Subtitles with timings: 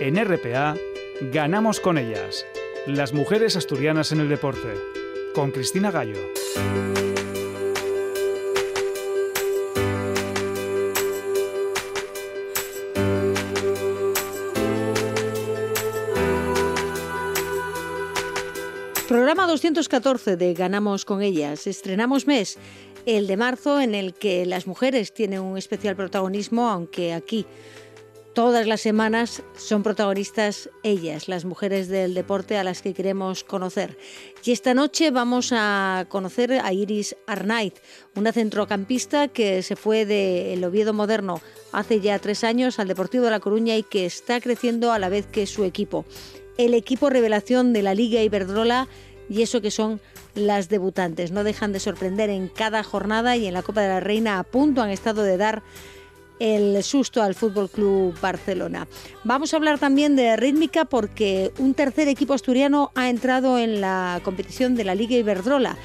[0.00, 0.76] En RPA,
[1.32, 2.46] ganamos con ellas.
[2.86, 4.74] Las mujeres asturianas en el deporte.
[5.34, 6.14] Con Cristina Gallo.
[19.08, 21.66] Programa 214 de Ganamos con ellas.
[21.66, 22.56] Estrenamos mes,
[23.04, 27.46] el de marzo, en el que las mujeres tienen un especial protagonismo, aunque aquí
[28.38, 33.98] todas las semanas son protagonistas ellas, las mujeres del deporte a las que queremos conocer.
[34.44, 37.74] Y esta noche vamos a conocer a Iris Arnaiz,
[38.14, 41.40] una centrocampista que se fue del Oviedo Moderno
[41.72, 45.08] hace ya tres años al Deportivo de La Coruña y que está creciendo a la
[45.08, 46.04] vez que su equipo
[46.58, 48.86] el equipo revelación de la Liga Iberdrola
[49.28, 50.00] y eso que son
[50.36, 51.32] las debutantes.
[51.32, 54.44] No dejan de sorprender en cada jornada y en la Copa de la Reina a
[54.44, 55.64] punto han estado de dar
[56.40, 58.86] el susto al Fútbol Club Barcelona.
[59.24, 64.20] Vamos a hablar también de rítmica porque un tercer equipo asturiano ha entrado en la
[64.24, 65.76] competición de la Liga Iberdrola.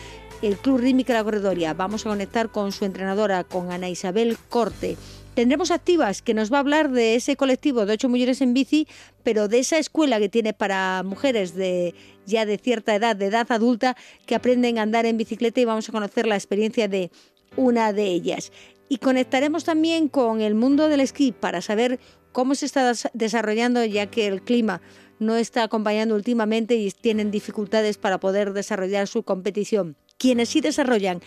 [0.41, 1.73] El Club Rítmica La Corredoria.
[1.73, 4.97] Vamos a conectar con su entrenadora, con Ana Isabel Corte.
[5.35, 8.87] Tendremos activas que nos va a hablar de ese colectivo de ocho mujeres en bici,
[9.23, 11.95] pero de esa escuela que tiene para mujeres de
[12.25, 13.95] ya de cierta edad, de edad adulta,
[14.27, 17.09] que aprenden a andar en bicicleta y vamos a conocer la experiencia de
[17.55, 18.51] una de ellas.
[18.93, 21.99] Y conectaremos también con el mundo del esquí para saber
[22.31, 24.83] cómo se está desarrollando, ya que el clima
[25.17, 29.95] no está acompañando últimamente y tienen dificultades para poder desarrollar su competición.
[30.19, 31.21] Quienes sí desarrollan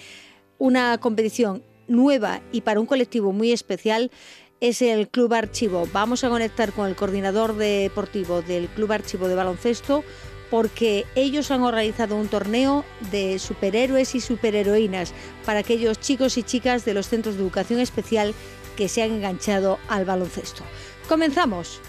[0.58, 4.12] una competición nueva y para un colectivo muy especial
[4.60, 5.88] es el Club Archivo.
[5.92, 10.04] Vamos a conectar con el coordinador deportivo del Club Archivo de baloncesto
[10.50, 15.12] porque ellos han organizado un torneo de superhéroes y superheroínas
[15.44, 18.34] para aquellos chicos y chicas de los centros de educación especial
[18.76, 20.62] que se han enganchado al baloncesto.
[21.08, 21.80] Comenzamos.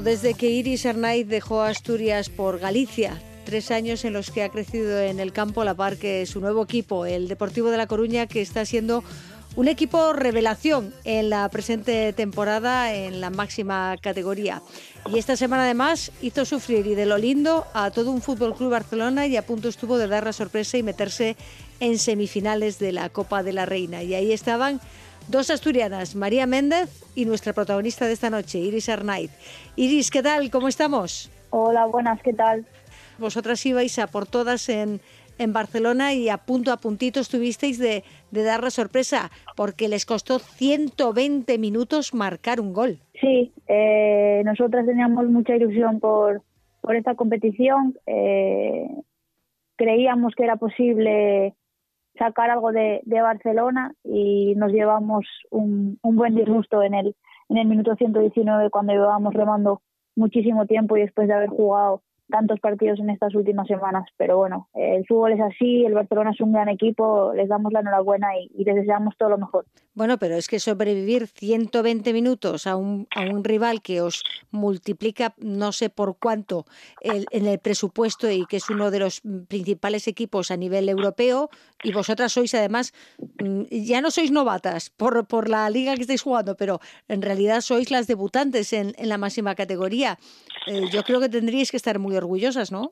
[0.00, 3.20] desde que Iris Arnaiz dejó Asturias por Galicia.
[3.44, 6.64] Tres años en los que ha crecido en el campo la par que su nuevo
[6.64, 9.04] equipo, el Deportivo de La Coruña, que está siendo
[9.54, 14.62] un equipo revelación en la presente temporada en la máxima categoría.
[15.10, 18.70] Y esta semana además hizo sufrir y de lo lindo a todo un Fútbol Club
[18.70, 21.36] Barcelona y a punto estuvo de dar la sorpresa y meterse
[21.80, 24.02] en semifinales de la Copa de la Reina.
[24.02, 24.80] Y ahí estaban
[25.28, 29.32] Dos asturianas, María Méndez y nuestra protagonista de esta noche, Iris Arnaiz.
[29.74, 30.50] Iris, ¿qué tal?
[30.52, 31.32] ¿Cómo estamos?
[31.50, 32.64] Hola, buenas, ¿qué tal?
[33.18, 35.00] Vosotras ibais a por todas en,
[35.38, 40.06] en Barcelona y a punto a puntito estuvisteis de, de, dar la sorpresa porque les
[40.06, 43.00] costó 120 minutos marcar un gol.
[43.20, 46.42] Sí, eh, nosotras teníamos mucha ilusión por,
[46.80, 47.98] por esta competición.
[48.06, 48.86] Eh,
[49.74, 51.56] creíamos que era posible
[52.18, 57.16] sacar algo de, Barcelona y nos llevamos un, un, buen disgusto en el,
[57.48, 59.82] en el minuto 119 cuando llevábamos remando
[60.14, 64.04] muchísimo tiempo y después de haber jugado tantos partidos en estas últimas semanas.
[64.16, 67.80] Pero bueno, el fútbol es así, el Barcelona es un gran equipo, les damos la
[67.80, 69.66] enhorabuena y, y les deseamos todo lo mejor.
[69.96, 75.34] Bueno, pero es que sobrevivir 120 minutos a un, a un rival que os multiplica
[75.38, 76.66] no sé por cuánto
[77.00, 81.48] el, en el presupuesto y que es uno de los principales equipos a nivel europeo
[81.82, 82.92] y vosotras sois además,
[83.42, 87.62] mm, ya no sois novatas por, por la liga que estáis jugando, pero en realidad
[87.62, 90.18] sois las debutantes en, en la máxima categoría.
[90.66, 92.90] Eh, yo creo que tendríais que estar muy orgullosas, ¿no?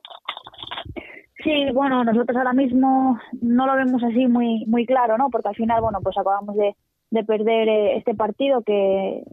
[1.43, 5.29] Sí, bueno, nosotros ahora mismo no lo vemos así muy muy claro, ¿no?
[5.29, 6.75] Porque al final, bueno, pues acabamos de,
[7.11, 9.23] de perder eh, este partido que,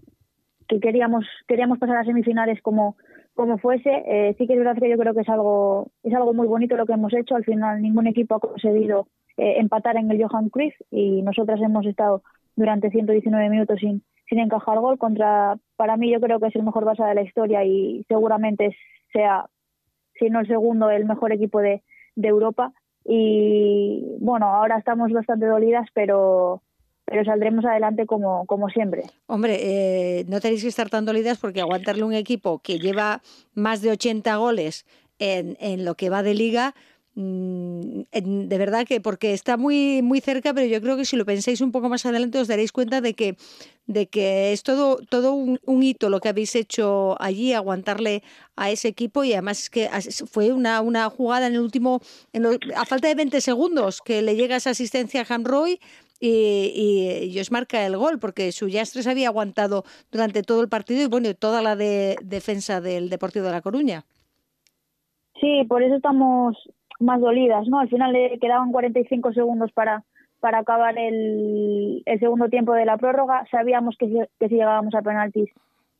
[0.68, 2.96] que queríamos queríamos pasar a semifinales como
[3.34, 4.02] como fuese.
[4.06, 6.76] Eh, sí que es verdad que yo creo que es algo es algo muy bonito
[6.76, 7.34] lo que hemos hecho.
[7.34, 9.06] Al final ningún equipo ha conseguido
[9.36, 12.22] eh, empatar en el Johan Cruyff y nosotras hemos estado
[12.56, 14.02] durante 119 minutos sin
[14.32, 17.20] sin encajar gol contra para mí yo creo que es el mejor base de la
[17.20, 18.74] historia y seguramente
[19.12, 19.44] sea
[20.18, 21.82] si no el segundo el mejor equipo de,
[22.16, 22.72] de Europa
[23.04, 26.62] y bueno ahora estamos bastante dolidas pero
[27.04, 29.02] pero saldremos adelante como, como siempre.
[29.26, 33.20] Hombre, eh, no tenéis que estar tan dolidas porque aguantarle un equipo que lleva
[33.54, 34.86] más de 80 goles
[35.18, 36.74] en, en lo que va de liga
[37.14, 41.60] de verdad que porque está muy, muy cerca, pero yo creo que si lo pensáis
[41.60, 43.36] un poco más adelante os daréis cuenta de que,
[43.86, 48.22] de que es todo, todo un, hito lo que habéis hecho allí, aguantarle
[48.56, 49.90] a ese equipo y además es que
[50.30, 52.00] fue una, una jugada en el último,
[52.76, 55.80] a falta de 20 segundos, que le llega esa asistencia a Hamroy
[56.18, 61.02] y, y, os marca el gol, porque su Yastres había aguantado durante todo el partido
[61.02, 64.04] y bueno, toda la de, defensa del Deportivo de La Coruña.
[65.40, 66.56] Sí, por eso estamos
[67.02, 67.78] más dolidas, ¿no?
[67.80, 70.04] Al final le quedaban 45 segundos para,
[70.40, 73.44] para acabar el, el segundo tiempo de la prórroga.
[73.50, 75.50] Sabíamos que si, que si llegábamos a penaltis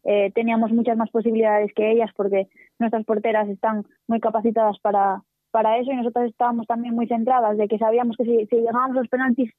[0.05, 2.49] eh, teníamos muchas más posibilidades que ellas porque
[2.81, 5.23] nuestras porteras están muy capacitadas para,
[5.53, 8.97] para eso y nosotras estábamos también muy centradas de que sabíamos que si, si llegábamos
[8.97, 9.53] a los penaltis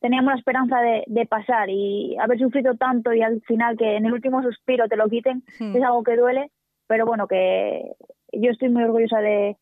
[0.00, 4.04] teníamos la esperanza de, de, pasar y haber sufrido tanto y al final que en
[4.04, 5.76] el último suspiro te lo quiten hmm.
[5.76, 6.50] es algo que duele,
[6.86, 7.92] pero bueno, que
[8.32, 9.56] yo estoy muy orgullosa de,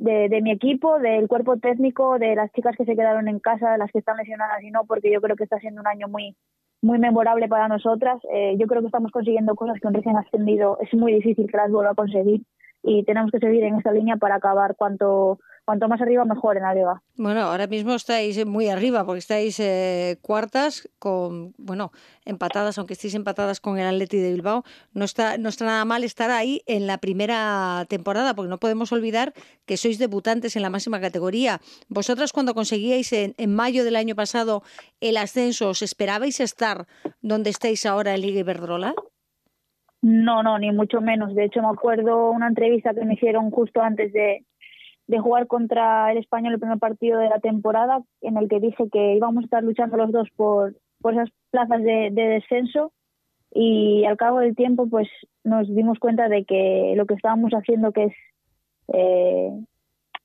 [0.00, 3.90] de, mi equipo, del cuerpo técnico, de las chicas que se quedaron en casa, las
[3.92, 6.36] que están lesionadas y no, porque yo creo que está siendo un año muy
[6.82, 8.18] muy memorable para nosotras.
[8.32, 11.56] Eh, yo creo que estamos consiguiendo cosas que un recién ascendido es muy difícil que
[11.58, 12.40] las vuelva a conseguir
[12.82, 15.38] y tenemos que seguir en esta línea para acabar cuanto
[15.70, 17.00] cuanto más arriba mejor en la liga.
[17.16, 21.92] Bueno, ahora mismo estáis muy arriba porque estáis eh, cuartas con, bueno,
[22.24, 24.64] empatadas, aunque estéis empatadas con el Atleti de Bilbao,
[24.94, 28.90] no está, no está nada mal estar ahí en la primera temporada porque no podemos
[28.90, 29.32] olvidar
[29.64, 31.60] que sois debutantes en la máxima categoría.
[31.88, 34.64] Vosotras cuando conseguíais en, en mayo del año pasado
[35.00, 36.88] el ascenso, ¿os esperabais estar
[37.22, 38.92] donde estáis ahora en Liga Iberdrola?
[40.02, 41.32] No, no, ni mucho menos.
[41.36, 44.46] De hecho, me acuerdo una entrevista que me hicieron justo antes de,
[45.10, 48.88] de jugar contra el español el primer partido de la temporada, en el que dije
[48.92, 52.92] que íbamos a estar luchando los dos por, por esas plazas de, descenso.
[53.52, 55.08] Y al cabo del tiempo pues
[55.42, 58.14] nos dimos cuenta de que lo que estábamos haciendo que es
[58.92, 59.50] eh,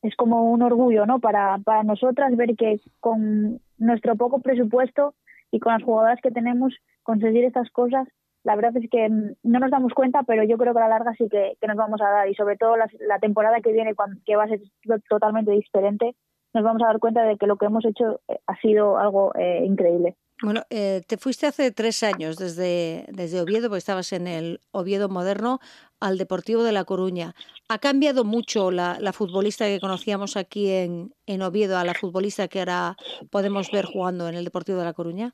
[0.04, 5.16] es como un orgullo no para, para nosotras ver que con nuestro poco presupuesto
[5.50, 8.08] y con las jugadoras que tenemos conseguir estas cosas
[8.45, 11.13] la verdad es que no nos damos cuenta, pero yo creo que a la larga
[11.18, 14.36] sí que, nos vamos a dar y sobre todo la, temporada que viene, cuando, que
[14.36, 14.62] va a ser
[15.09, 16.15] totalmente diferente,
[16.53, 19.33] nos vamos a dar cuenta de que lo que hemos hecho eh, ha sido algo
[19.33, 20.15] eh, increíble.
[20.44, 25.09] Bueno, eh, te fuiste hace tres años desde, desde Oviedo, porque estabas en el Oviedo
[25.09, 25.59] moderno,
[26.00, 27.33] al Deportivo de La Coruña.
[27.68, 32.48] ¿Ha cambiado mucho la, la futbolista que conocíamos aquí en, en Oviedo a la futbolista
[32.48, 32.95] que ahora
[33.31, 35.33] podemos ver jugando en el Deportivo de La Coruña?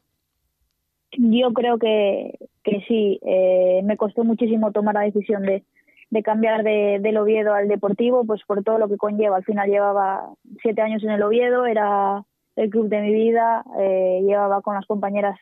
[1.17, 5.63] Yo creo que, que sí, eh, me costó muchísimo tomar la decisión de,
[6.23, 9.37] cambiar de, del Oviedo al Deportivo, pues por todo lo que conlleva.
[9.37, 12.23] Al final llevaba siete años en el Oviedo, era
[12.55, 15.39] el club de mi vida, eh, llevaba con las compañeras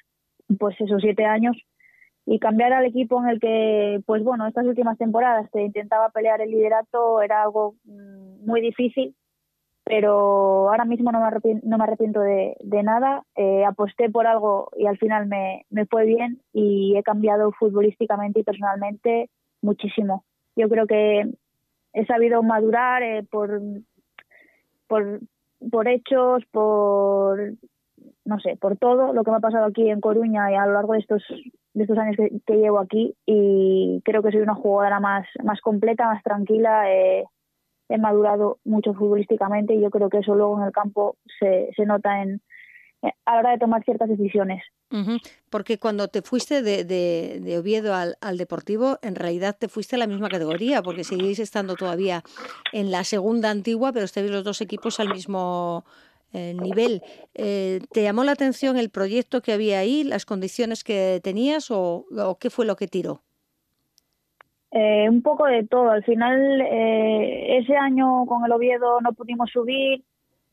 [0.57, 1.56] pues esos siete años
[2.25, 6.42] y cambiar al equipo en el que, pues bueno, estas últimas temporadas te intentaba pelear
[6.42, 9.15] el liderato era algo mm, muy difícil
[9.89, 13.24] pero ahora mismo no me arrepiento, no me arrepiento de, de nada.
[13.36, 18.44] Eh, aposté por algo y al final me, fue bien y he cambiado futbolísticamente y
[18.44, 19.31] personalmente
[19.63, 20.25] muchísimo.
[20.56, 21.27] Yo creo que
[21.94, 23.62] he sabido madurar eh, por,
[24.86, 25.21] por,
[25.71, 27.53] por hechos, por
[28.25, 30.74] no sé, por todo lo que me ha pasado aquí en Coruña y a lo
[30.74, 31.24] largo de estos
[31.74, 35.59] de estos años que, que llevo aquí y creo que soy una jugadora más más
[35.62, 36.94] completa, más tranquila.
[36.94, 37.25] Eh,
[37.89, 41.86] he madurado mucho futbolísticamente y yo creo que eso luego en el campo se, se
[41.86, 42.41] nota en,
[43.01, 44.63] eh, a la hora de tomar ciertas decisiones.
[45.51, 49.96] Porque cuando te fuiste de, de, de Oviedo al, al, Deportivo, en realidad te fuiste
[49.96, 52.24] a la misma categoría, porque seguís estando todavía
[52.74, 55.86] en la segunda antigua, pero estáis los dos equipos al mismo
[56.34, 57.03] eh, nivel.
[57.36, 62.05] Eh, ¿Te llamó la atención el proyecto que había ahí, las condiciones que tenías o,
[62.17, 63.22] o qué fue lo que tiró?
[64.72, 65.90] Eh, un poco de todo.
[65.90, 70.04] Al final, eh, ese año con el Oviedo no pudimos subir.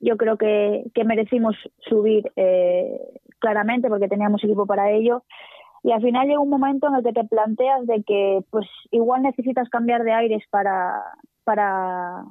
[0.00, 2.98] Yo creo que, que merecimos subir eh,
[3.38, 5.24] claramente porque teníamos equipo para ello.
[5.82, 9.22] Y al final llega un momento en el que te planteas de que pues igual
[9.22, 11.00] necesitas cambiar de aires para,
[11.44, 12.24] para,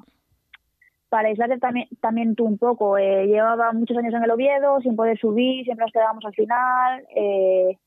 [1.09, 2.97] para aislarte también, también tú un poco.
[2.97, 7.05] Eh, llevaba muchos años en el Oviedo sin poder subir, siempre nos quedábamos al final.
[7.15, 7.77] Eh,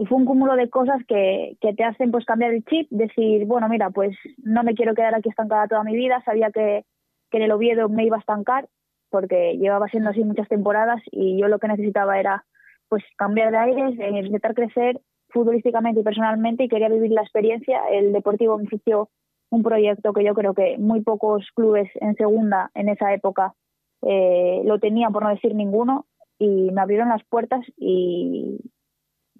[0.00, 3.44] y fue un cúmulo de cosas que, que te hacen pues cambiar el chip, decir,
[3.44, 6.86] bueno, mira, pues no me quiero quedar aquí estancada toda mi vida, sabía que,
[7.30, 8.66] que en el Oviedo me iba a estancar
[9.10, 12.46] porque llevaba siendo así muchas temporadas y yo lo que necesitaba era
[12.88, 17.82] pues cambiar de aires, intentar crecer futbolísticamente y personalmente y quería vivir la experiencia.
[17.92, 19.10] El Deportivo me ofreció
[19.50, 23.52] un proyecto que yo creo que muy pocos clubes en segunda en esa época
[24.00, 26.06] eh, lo tenían, por no decir ninguno,
[26.38, 28.60] y me abrieron las puertas y,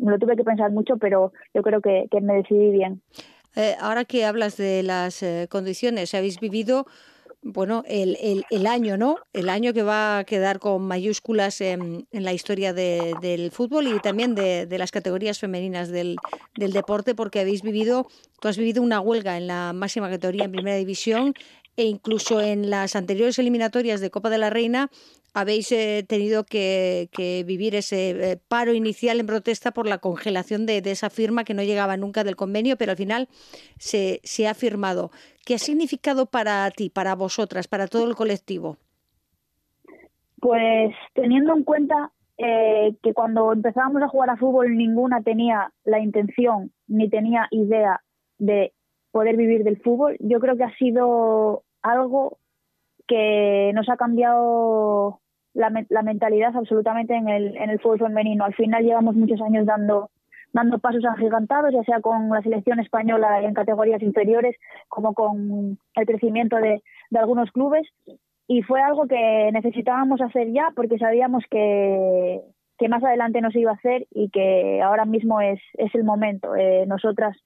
[0.00, 3.02] lo tuve que pensar mucho, pero yo creo que, me decidí bien.
[3.56, 6.86] Eh, ahora que hablas de las eh, condiciones, habéis vivido
[7.42, 9.16] bueno, el, el, año, ¿no?
[9.32, 13.98] El año que va a quedar con mayúsculas en, en la historia del fútbol y
[14.00, 16.16] también de, de las categorías femeninas del,
[16.56, 18.06] del, deporte, porque habéis vivido,
[18.40, 21.34] tú has vivido una huelga en la máxima categoría en primera división
[21.76, 24.90] e incluso en las anteriores eliminatorias de Copa de la Reina
[25.34, 27.08] habéis eh, tenido que,
[27.46, 31.62] vivir ese eh, paro inicial en protesta por la congelación de, esa firma que no
[31.62, 33.28] llegaba nunca del convenio, pero al final
[33.78, 35.10] se, ha firmado.
[35.44, 38.76] ¿Qué ha significado para ti, para vosotras, para todo el colectivo?
[40.40, 46.00] Pues teniendo en cuenta eh, que cuando empezábamos a jugar a fútbol ninguna tenía la
[46.00, 48.00] intención ni tenía idea
[48.38, 48.72] de
[49.10, 52.38] poder vivir del fútbol, yo creo que ha sido algo
[53.10, 55.18] que nos ha cambiado
[55.52, 58.44] la, la mentalidad absolutamente en el, en el fútbol femenino.
[58.44, 60.10] Al final llevamos muchos años dando
[60.52, 64.56] dando pasos agigantados, ya sea con la selección española en categorías inferiores,
[64.88, 67.86] como con el crecimiento de, de algunos clubes.
[68.48, 72.40] Y fue algo que necesitábamos hacer ya porque sabíamos que,
[72.78, 76.02] que más adelante no se iba a hacer y que ahora mismo es, es el
[76.02, 76.56] momento.
[76.56, 77.36] Eh, nosotras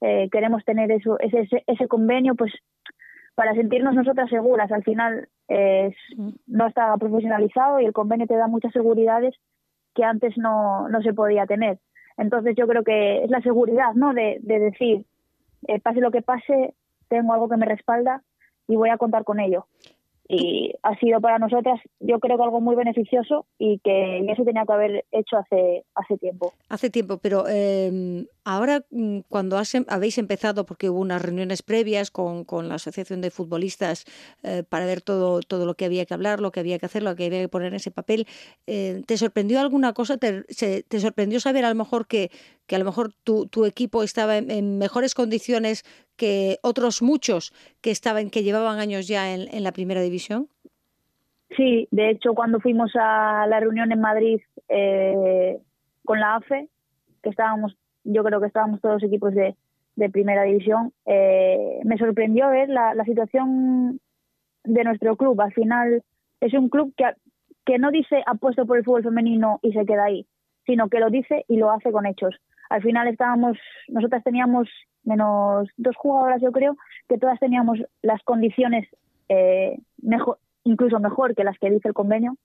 [0.00, 2.52] eh, queremos tener eso, ese, ese convenio, pues
[3.34, 4.70] para sentirnos nosotras seguras.
[4.72, 5.28] Al final
[6.46, 9.34] no está profesionalizado y el convenio te da muchas seguridades
[9.94, 11.78] que antes no, no se podía tener.
[12.16, 14.14] Entonces yo creo que es la seguridad, ¿no?
[14.14, 15.04] De, de decir,
[15.66, 16.74] eh, pase lo que pase,
[17.08, 18.22] tengo algo que me respalda
[18.66, 19.66] y voy a contar con ello
[20.28, 24.64] y ha sido para nosotras yo creo que algo muy beneficioso y que eso tenía
[24.64, 26.52] que haber hecho hace hace tiempo.
[26.68, 32.10] Hace tiempo pero eh, ahora mm, cuando em, habéis empezado porque hubo unas reuniones previas
[32.10, 34.04] con, con la asociación de futbolistas
[34.42, 37.02] eh, para ver todo todo lo que había que hablar lo que había que hacer
[37.02, 38.26] lo que había que poner en ese papel
[38.66, 42.30] eh, te sorprendió alguna cosa te, se, te sorprendió saber a lo mejor que
[42.66, 45.84] que a lo mejor tu, tu equipo estaba en, mejores condiciones
[46.16, 50.48] que otros muchos que estaban que llevaban años ya en, la primera división?
[51.56, 55.58] Sí, de hecho cuando fuimos a la reunión en Madrid eh,
[56.04, 56.68] con la AFE,
[57.22, 59.54] que estábamos, yo creo que estábamos todos equipos de,
[59.96, 64.00] de primera división, eh, me sorprendió ver la, la situación
[64.64, 65.40] de nuestro club.
[65.40, 66.02] Al final
[66.40, 67.04] es un club que,
[67.64, 70.26] que no dice apuesto por el fútbol femenino y se queda ahí,
[70.66, 72.34] sino que lo dice y lo hace con hechos
[72.70, 74.68] al final estábamos, nosotras teníamos
[75.04, 76.76] menos dos jugadoras, yo creo,
[77.08, 78.88] que todas teníamos las condiciones
[79.28, 82.36] eh, mejor, incluso mejor que las que dice el convenio.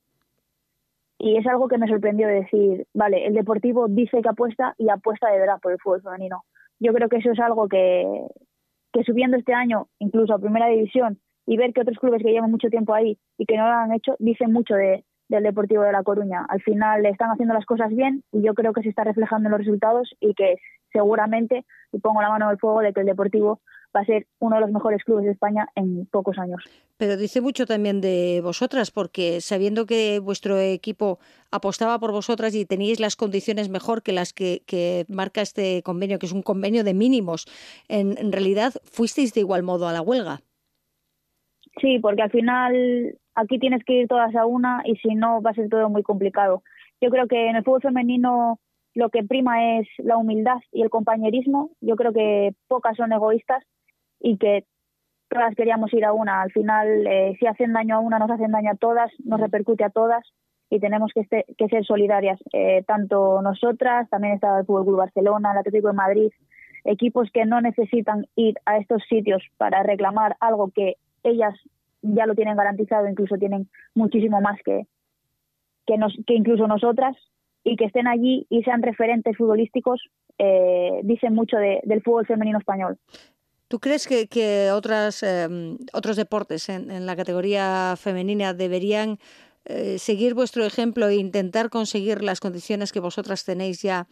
[1.18, 4.90] Y es algo que me sorprendió de decir, vale, el Deportivo dice que apuesta y
[4.90, 6.44] apuesta de verdad por el fútbol femenino.
[6.80, 8.06] Yo creo que eso es algo que,
[8.94, 12.52] que subiendo este año, incluso a Primera División, y ver que otros clubes que llevan
[12.52, 15.91] mucho tiempo ahí y que no lo han hecho, dicen mucho de, del Deportivo de
[15.91, 16.45] La Coruña.
[16.50, 19.51] Al final están haciendo las cosas bien y yo creo que se está reflejando en
[19.51, 20.57] los resultados y que
[20.91, 23.62] seguramente, y pongo la mano en el fuego, de que el Deportivo
[23.95, 26.63] va a ser uno de los mejores clubes de España en pocos años.
[26.98, 31.19] Pero dice mucho también de vosotras, porque sabiendo que vuestro equipo
[31.51, 36.25] apostaba por vosotras y teníais las condiciones mejor que las que, marca este convenio, que
[36.25, 37.45] es un convenio de mínimos,
[37.88, 40.41] en, en realidad fuisteis de igual modo a la huelga.
[41.79, 45.51] Sí, porque al final aquí tienes que ir todas a una y si no va
[45.51, 46.63] a ser todo muy complicado.
[47.01, 48.60] Yo creo que en el fútbol femenino
[48.93, 51.72] lo que prima es la humildad y el compañerismo.
[51.79, 53.63] Yo creo que pocas son egoístas
[54.19, 54.65] y que
[55.29, 56.41] todas queríamos ir a una.
[56.41, 59.84] Al final, eh, si hacen daño a una, nos hacen daño a todas, nos repercute
[59.84, 60.25] a todas
[60.69, 62.39] y tenemos que, este, que ser solidarias.
[62.51, 66.31] Eh, tanto nosotras, también está el Fútbol Club Barcelona, el Atlético de Madrid,
[66.84, 71.55] equipos que no necesitan ir a estos sitios para reclamar algo que ellas
[72.01, 74.88] ya lo tienen garantizado, incluso tienen muchísimo más que,
[75.86, 77.15] que, nos, que incluso nosotras,
[77.63, 80.01] y que estén allí y sean referentes futbolísticos,
[80.38, 82.98] eh, dicen mucho del fútbol femenino español.
[83.68, 89.20] ¿Tú crees que, que otras, em, otros deportes en, la categoría femenina deberían
[89.65, 94.08] eh, seguir vuestro ejemplo e intentar conseguir las condiciones que vosotras tenéis ya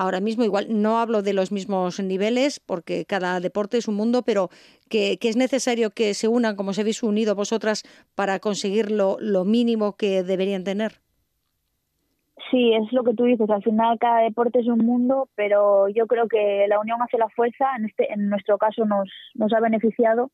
[0.00, 0.44] ahora mismo.
[0.44, 4.48] Igual no hablo de los mismos niveles porque cada deporte es un mundo, pero
[4.88, 9.96] que, es necesario que se unan como se habéis unido vosotras para conseguir lo, mínimo
[9.96, 10.92] que deberían tener.
[12.50, 13.48] Sí, es lo que tú dices.
[13.50, 17.28] Al final cada deporte es un mundo, pero yo creo que la unión hace la
[17.28, 17.66] fuerza.
[17.76, 20.30] En este, en nuestro caso nos, nos ha beneficiado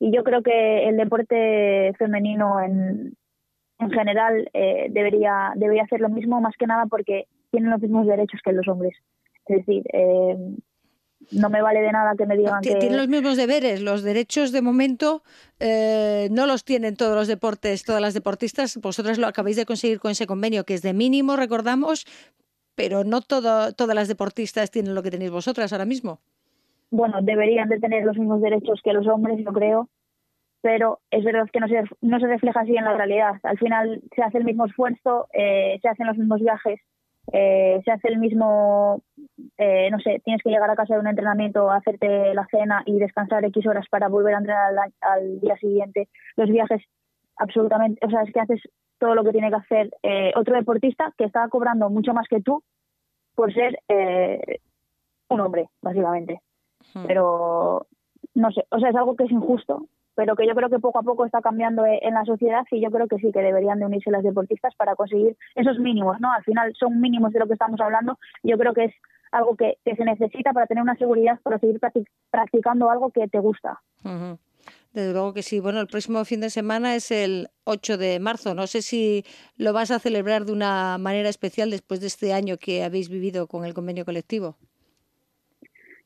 [0.00, 3.14] y yo creo que el deporte femenino en,
[3.78, 8.06] en general eh, debería debería hacer lo mismo más que nada porque tienen los mismos
[8.06, 8.96] derechos que los hombres.
[9.46, 10.36] Es decir, eh,
[11.30, 12.74] no me vale de nada que me digan que...
[12.74, 15.22] Tienen los mismos deberes, los derechos de momento
[15.60, 18.76] eh, no los tienen todos los deportes, todas las deportistas.
[18.78, 22.06] Vosotras lo acabáis de conseguir con ese convenio que es de mínimo, recordamos,
[22.74, 26.18] pero no todo, todas las deportistas tienen lo que tenéis vosotras ahora mismo.
[26.90, 29.88] Bueno, deberían de tener los mismos derechos que los hombres, yo creo,
[30.60, 33.34] pero es verdad que no se, no se refleja así en la realidad.
[33.44, 36.80] Al final se hace el mismo esfuerzo, eh, se hacen los mismos viajes,
[37.32, 39.02] eh, se hace el mismo,
[39.58, 42.98] eh, no sé, tienes que llegar a casa de un entrenamiento, hacerte la cena y
[42.98, 46.08] descansar X horas para volver a entrenar al, día siguiente.
[46.36, 46.82] Los viajes,
[47.36, 48.60] absolutamente, o sea, es que haces
[48.98, 49.90] todo lo que tiene que hacer
[50.36, 52.62] otro deportista que está cobrando mucho más que tú
[53.34, 53.78] por ser
[55.28, 56.40] un hombre, básicamente.
[56.94, 57.06] Hmm.
[57.06, 57.86] Pero
[58.34, 60.98] no sé, o sea, es algo que es injusto pero que yo creo que poco
[60.98, 63.78] a poco está cambiando e-, en la sociedad y yo creo que sí que deberían
[63.78, 66.32] de unirse las deportistas para conseguir esos mínimos, ¿no?
[66.32, 68.18] Al final son mínimos de lo que estamos hablando.
[68.42, 68.94] Yo creo que es
[69.32, 71.80] algo que, se necesita para tener una seguridad, para seguir
[72.30, 73.80] practicando algo que te gusta.
[74.92, 75.58] Desde luego que sí.
[75.58, 78.54] Bueno, el próximo fin de semana es el 8 de marzo.
[78.54, 79.24] No sé si
[79.56, 83.48] lo vas a celebrar de una manera especial después de este año que habéis vivido
[83.48, 84.56] con el convenio colectivo.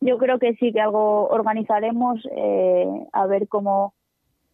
[0.01, 3.93] Yo creo que sí, que algo organizaremos, eh, a ver cómo,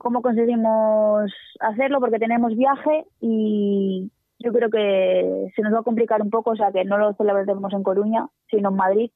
[0.05, 6.23] cómo conseguimos hacerlo porque tenemos viaje y yo creo que se nos va a complicar
[6.23, 9.11] un poco, o sea que no lo celebraremos en Coruña, sino en Madrid,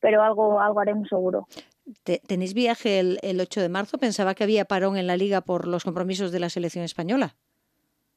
[0.00, 1.46] pero algo, algo haremos seguro.
[2.26, 3.98] ¿Tenéis viaje el, el 8 de marzo?
[3.98, 7.36] Pensaba que había parón en la liga por los compromisos de la selección española.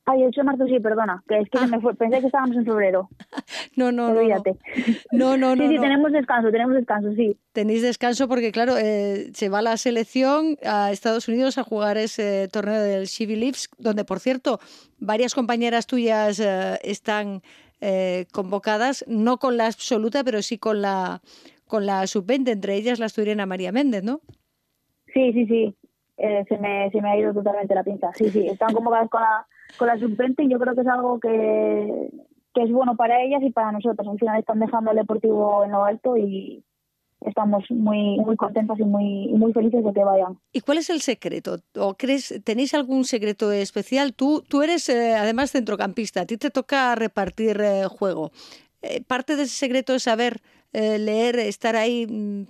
[0.06, 2.56] Ay, 8 de marzo sí, perdona, que es que se me fue, pensé que estábamos
[2.58, 3.10] en febrero.
[3.76, 4.22] No, no, no.
[5.12, 5.64] No, no, no.
[5.64, 7.38] Sí, sí, tenemos descanso, tenemos descanso, sí.
[7.52, 12.48] Tenéis descanso porque, claro, eh, se va la selección a Estados Unidos a jugar ese
[12.48, 14.60] torneo del Chevy Leafs, donde, por cierto,
[14.98, 17.42] varias compañeras tuyas eh, están
[17.82, 21.22] eh, convocadas, no con la absoluta, pero sí con la
[21.68, 24.22] con la sub-20, entre ellas la asturiana María Méndez, ¿no?
[25.12, 25.76] Sí, sí, sí.
[26.16, 28.12] se, me, se me ha ido totalmente la pinza.
[28.14, 31.20] Sí, sí, están convocadas con la con la sub-20 y yo creo que es algo
[31.20, 32.10] que,
[32.56, 34.08] que es bueno para ellas y para nosotros.
[34.08, 36.64] Al final están dejando el deportivo en lo alto y
[37.22, 40.40] estamos muy muy contentos y muy muy felices de que vayan.
[40.54, 41.58] ¿Y cuál es el secreto?
[41.78, 44.14] ¿O crees tenéis algún secreto especial?
[44.14, 48.32] Tú tú eres eh, además centrocampista, a ti te toca repartir eh, juego.
[48.82, 50.42] Eh, parte de ese secreto es saber
[50.74, 52.44] leer, estar ahí mm,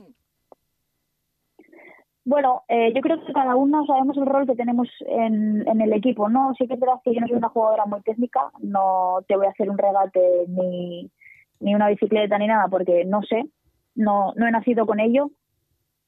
[2.25, 5.93] bueno, eh, yo creo que cada uno sabemos el rol que tenemos en, en, el
[5.93, 6.53] equipo, ¿no?
[6.57, 9.45] Sí que es verdad que yo no soy una jugadora muy técnica, no te voy
[9.45, 11.11] a hacer un regate ni,
[11.59, 13.45] ni una bicicleta ni nada porque no sé,
[13.93, 15.29] no, no he nacido con ello,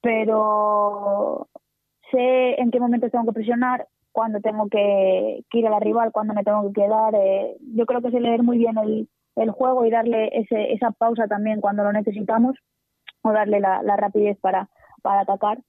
[0.01, 1.47] pero
[2.11, 6.33] sé en qué momentos tengo que presionar, cuándo tengo que, ir a la rival, cuándo
[6.33, 7.13] me tengo que quedar.
[7.13, 10.89] Eh, yo creo que sé leer muy bien el, el juego y darle ese, esa
[10.89, 12.55] pausa también cuando lo necesitamos
[13.21, 14.67] o darle la, la rapidez para,
[15.03, 15.59] para atacar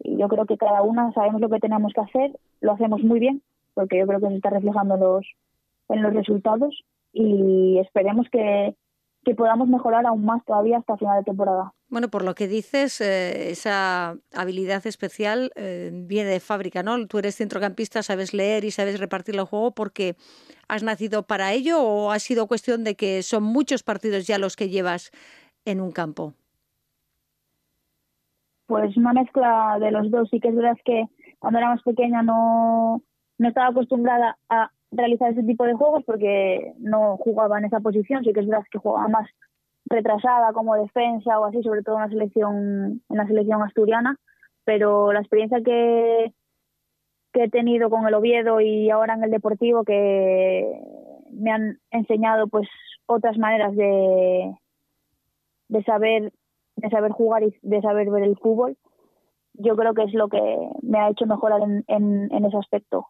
[0.00, 3.42] yo creo que cada una sabemos lo que tenemos que hacer, lo hacemos muy bien,
[3.74, 4.94] porque yo creo que se está reflejando
[5.88, 8.74] en los, resultados y esperemos que,
[9.24, 11.72] que podamos mejorar aún más todavía hasta final de temporada.
[11.88, 17.06] Bueno, por lo que dices, eh, esa habilidad especial eh, viene de fábrica, ¿no?
[17.06, 20.16] Tú eres centrocampista, sabes leer y sabes repartir el juego porque
[20.68, 24.56] has nacido para ello o ha sido cuestión de que son muchos partidos ya los
[24.56, 25.12] que llevas
[25.64, 26.34] en un campo
[28.66, 30.28] pues una mezcla de los dos.
[30.30, 31.06] Sí que es verdad que
[31.38, 33.02] cuando era más pequeña no,
[33.38, 38.24] no estaba acostumbrada a realizar ese tipo de juegos porque no jugaba en esa posición.
[38.24, 39.28] Sí que es verdad que jugaba más
[39.86, 44.18] retrasada como defensa o así, sobre todo en la selección, en la selección asturiana.
[44.64, 46.32] Pero la experiencia que,
[47.32, 50.80] que he tenido con el Oviedo y ahora en el Deportivo que
[51.30, 52.68] me han enseñado pues
[53.06, 54.54] otras maneras de,
[55.68, 56.32] de saber
[56.76, 58.76] de saber jugar y de saber ver el fútbol,
[59.54, 60.40] yo creo que es lo que
[60.82, 63.08] me ha hecho mejorar en, en, ese aspecto.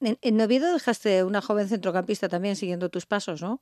[0.00, 3.60] En, en Oviedo dejaste una joven centrocampista también siguiendo tus pasos, ¿no?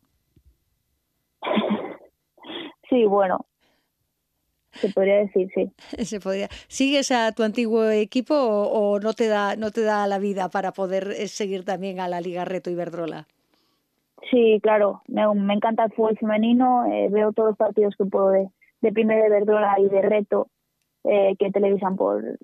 [2.88, 3.46] sí, bueno,
[4.72, 5.70] se podría decir, sí.
[6.04, 6.48] Se podría.
[6.68, 10.72] ¿Sigues a tu antiguo equipo o, no te da no te da la vida para
[10.72, 13.26] poder eh, seguir también a la Liga Reto Iberdrola?
[14.30, 15.02] Sí, claro.
[15.08, 16.86] Me, me encanta el fútbol femenino.
[16.86, 18.46] Eh, veo todos los partidos que puedo ver
[18.80, 20.48] de Pyme de Verdura y de Reto
[21.04, 22.38] eh, que televisan por,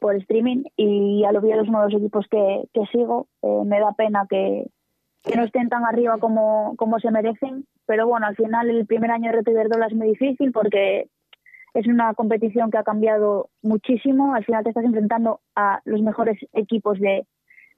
[0.00, 3.28] por streaming y a lo es uno de los equipos que, que sigo.
[3.42, 4.66] Eh, me da pena que,
[5.22, 9.10] que, no estén tan arriba como, como se merecen, pero bueno, al final el primer
[9.10, 11.08] año de Reto y Verdola es muy difícil porque
[11.74, 14.34] es una competición que ha cambiado muchísimo.
[14.34, 17.26] Al final te estás enfrentando a los mejores equipos de,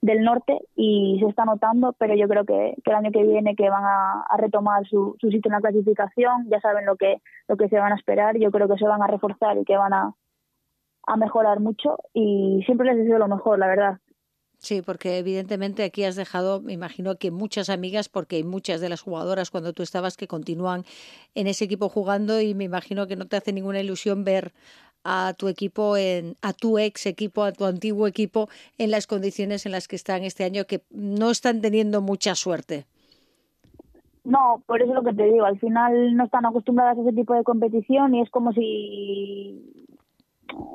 [0.07, 3.69] del norte y se está notando, pero yo creo que, el año que viene que
[3.69, 7.17] van a, retomar su, su, sitio en la clasificación, ya saben lo que,
[7.49, 9.77] lo que se van a esperar, yo creo que se van a reforzar y que
[9.77, 10.15] van a,
[11.09, 13.99] a mejorar mucho y siempre les deseo lo mejor, la verdad.
[14.59, 18.89] Sí, porque evidentemente aquí has dejado, me imagino que muchas amigas, porque hay muchas de
[18.89, 20.85] las jugadoras cuando tú estabas que continúan
[21.35, 24.55] en ese equipo jugando y me imagino que no te hace ninguna ilusión ver
[25.07, 29.65] a tu equipo, en, a tu ex equipo, a tu antiguo equipo, en las condiciones
[29.65, 32.87] en las que están este año, que no están teniendo mucha suerte.
[34.25, 37.13] No, por eso es lo que te digo, al final no están acostumbradas a ese
[37.13, 39.63] tipo de competición y es como si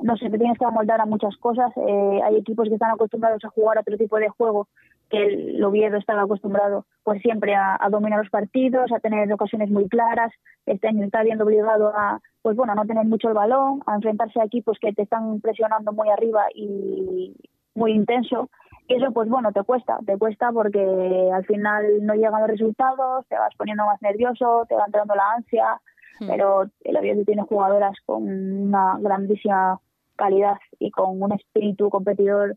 [0.02, 1.72] no sé, te tienes que amoldar a muchas cosas.
[1.76, 4.68] Eh, hay equipos que están acostumbrados a jugar a otro tipo de juego
[5.10, 9.88] que el Oviedo estaba acostumbrado pues siempre a, dominar los partidos, a tener ocasiones muy
[9.88, 10.32] claras.
[10.66, 13.94] Este año está viendo obligado a pues bueno, a no tener mucho el balón, a
[13.94, 17.34] enfrentarse a equipos que te están presionando muy arriba y
[17.74, 18.50] muy intenso.
[18.88, 23.26] Y eso pues bueno, te cuesta, te cuesta porque al final no llegan los resultados,
[23.28, 25.80] te vas poniendo más nervioso, te va entrando la ansia
[26.22, 26.28] Hmm.
[26.28, 29.80] pero el Oviedo tiene jugadoras con una grandísima
[30.16, 32.56] calidad y con un espíritu competidor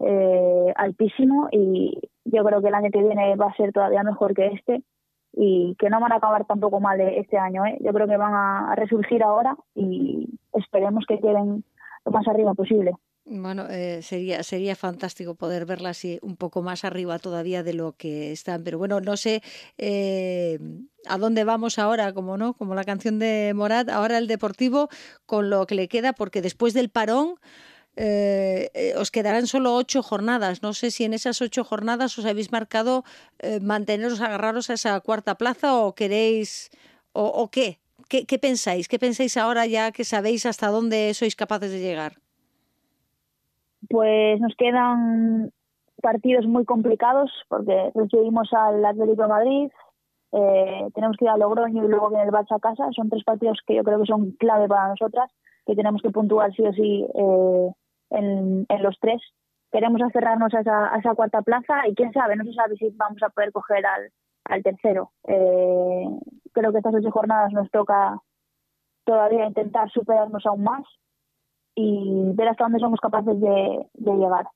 [0.00, 4.34] eh, altísimo y yo creo que el año que viene va a ser todavía mejor
[4.34, 4.82] que este
[5.32, 7.64] y que no van a acabar tampoco mal este año.
[7.66, 7.76] ¿eh?
[7.80, 11.62] Yo creo que van a resurgir ahora y esperemos que queden
[12.04, 12.92] lo más arriba posible.
[13.28, 17.92] Bueno, eh, sería, sería fantástico poder verla así un poco más arriba todavía de lo
[17.92, 18.62] que están.
[18.62, 19.42] Pero bueno, no sé
[19.78, 20.60] eh,
[21.08, 24.88] a dónde vamos ahora, como no, como la canción de Morat, ahora el Deportivo
[25.26, 27.34] con lo que le queda, porque después del parón
[27.96, 30.62] eh, os quedarán solo ocho jornadas.
[30.62, 33.04] No sé si en esas ocho jornadas os habéis marcado
[33.60, 36.70] manteneros agarraros a esa cuarta plaza o queréis
[37.12, 37.78] o, qué.
[38.08, 38.86] ¿Qué pensáis?
[38.88, 42.12] ¿Qué pensáis ahora ya que sabéis hasta dónde sois capaces de llegar?
[43.88, 45.50] Pues nos quedan
[46.02, 49.70] partidos muy complicados porque recibimos al Atlético de Madrid,
[50.32, 52.88] eh, tenemos que ir a Logroño y luego viene el Barça a casa.
[52.92, 55.30] Son tres partidos que yo creo que son clave para nosotras,
[55.64, 57.70] que tenemos que puntuar sí o sí eh,
[58.10, 59.22] en, los tres.
[59.72, 63.22] Queremos acerrarnos a esa, esa cuarta plaza y quién sabe, no se sabe si vamos
[63.22, 65.10] a poder coger al, tercero.
[65.24, 66.06] Eh,
[66.52, 68.18] creo que estas ocho jornadas nos toca
[69.04, 70.84] todavía intentar superarnos aún más
[71.74, 74.46] y ver hasta dónde somos capaces de, llegar.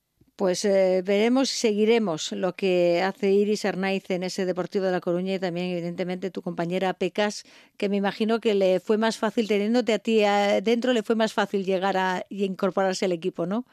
[0.41, 5.03] Pues eh, veremos y seguiremos lo que hace Iris Arnaiz en ese Deportivo de La
[5.03, 7.45] Coruña y también, evidentemente, tu compañera Pecas,
[7.77, 10.23] que me imagino que le fue más fácil, teniéndote a ti
[10.63, 13.67] dentro, le fue más fácil llegar a, y incorporarse al equipo, ¿no?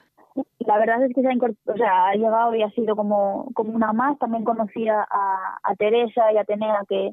[0.59, 3.71] La verdad es que se ha, o sea, ha llegado y ha sido como, como
[3.71, 4.19] una más.
[4.19, 7.11] También conocía a, a Teresa y a Tenea que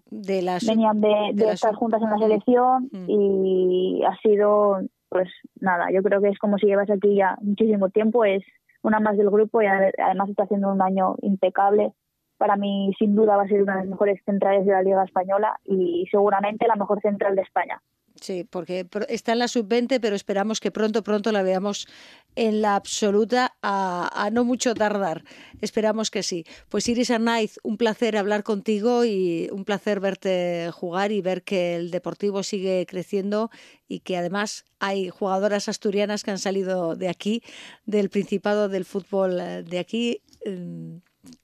[0.66, 3.04] venían de, estar juntas en la selección mm.
[3.06, 5.28] y ha sido pues
[5.60, 8.42] nada, yo creo que es como si llevas aquí ya muchísimo tiempo, es
[8.84, 11.92] una más del grupo y además está haciendo un año impecable.
[12.36, 15.02] Para mí, sin duda, va a ser una de las mejores centrales de la Liga
[15.02, 17.80] Española y seguramente la mejor central de España.
[18.20, 21.88] Sí, porque está en la sub-20, pero esperamos que pronto, pronto la veamos
[22.36, 25.24] en la absoluta a, no mucho tardar.
[25.60, 26.44] Esperamos que sí.
[26.68, 31.74] Pues Iris Arnaiz, un placer hablar contigo y un placer verte jugar y ver que
[31.74, 33.50] el Deportivo sigue creciendo
[33.88, 37.42] y que además hay jugadoras asturianas que han salido de aquí,
[37.84, 40.22] del Principado del fútbol de aquí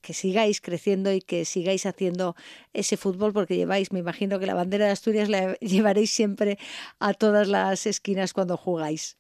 [0.00, 2.34] que sigáis creciendo y que sigáis haciendo
[2.72, 6.58] ese fútbol porque lleváis, me imagino que la bandera de Asturias la llevaréis siempre
[6.98, 9.16] a todas las esquinas cuando jugáis.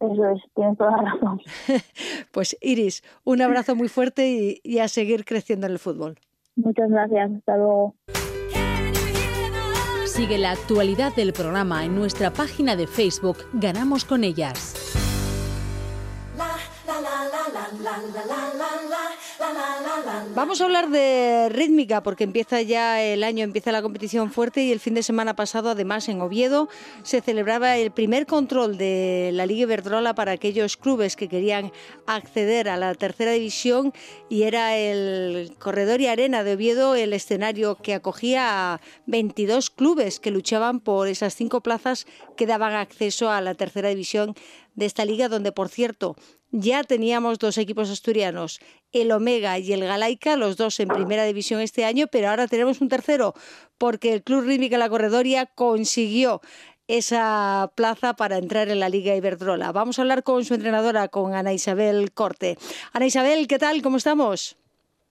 [0.00, 1.40] Eso es, tienes toda la razón.
[2.32, 6.18] pues Iris, un abrazo muy fuerte y, y a seguir creciendo en el fútbol.
[6.54, 7.94] Muchas gracias, hasta luego.
[10.06, 14.74] Sigue la actualidad del programa en nuestra página de Facebook Ganamos con ellas.
[20.34, 24.72] Vamos a hablar de rítmica porque empieza ya el año, empieza la competición fuerte y
[24.72, 26.68] el fin de semana pasado además en Oviedo
[27.02, 31.72] se celebraba el primer control de la Liga Iberdrola para aquellos clubes que querían
[32.06, 33.92] acceder a la tercera división
[34.28, 40.20] y era el Corredor y Arena de Oviedo el escenario que acogía a 22 clubes
[40.20, 44.34] que luchaban por esas cinco plazas que daban acceso a la tercera división
[44.74, 46.16] de esta liga donde por cierto
[46.50, 48.60] ya teníamos dos equipos asturianos,
[48.92, 52.80] el Omega y el Galaica, los dos en primera división este año, pero ahora tenemos
[52.80, 53.34] un tercero,
[53.76, 56.40] porque el Club Rítmica La Corredoria consiguió
[56.88, 59.72] esa plaza para entrar en la Liga Iberdrola.
[59.72, 62.56] Vamos a hablar con su entrenadora, con Ana Isabel Corte.
[62.92, 63.82] Ana Isabel, ¿qué tal?
[63.82, 64.56] ¿Cómo estamos?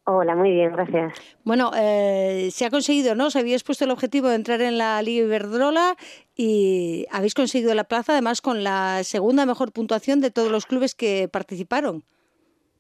[0.10, 1.14] Hola, muy bien, gracias.
[1.44, 3.30] Bueno, eh, se ha conseguido, ¿no?
[3.30, 5.98] Se habíais puesto el objetivo de entrar en la Liga Iberdrola
[6.34, 10.96] y habéis conseguido la plaza, además con la segunda mejor puntuación de todos los clubes
[10.96, 12.06] que participaron.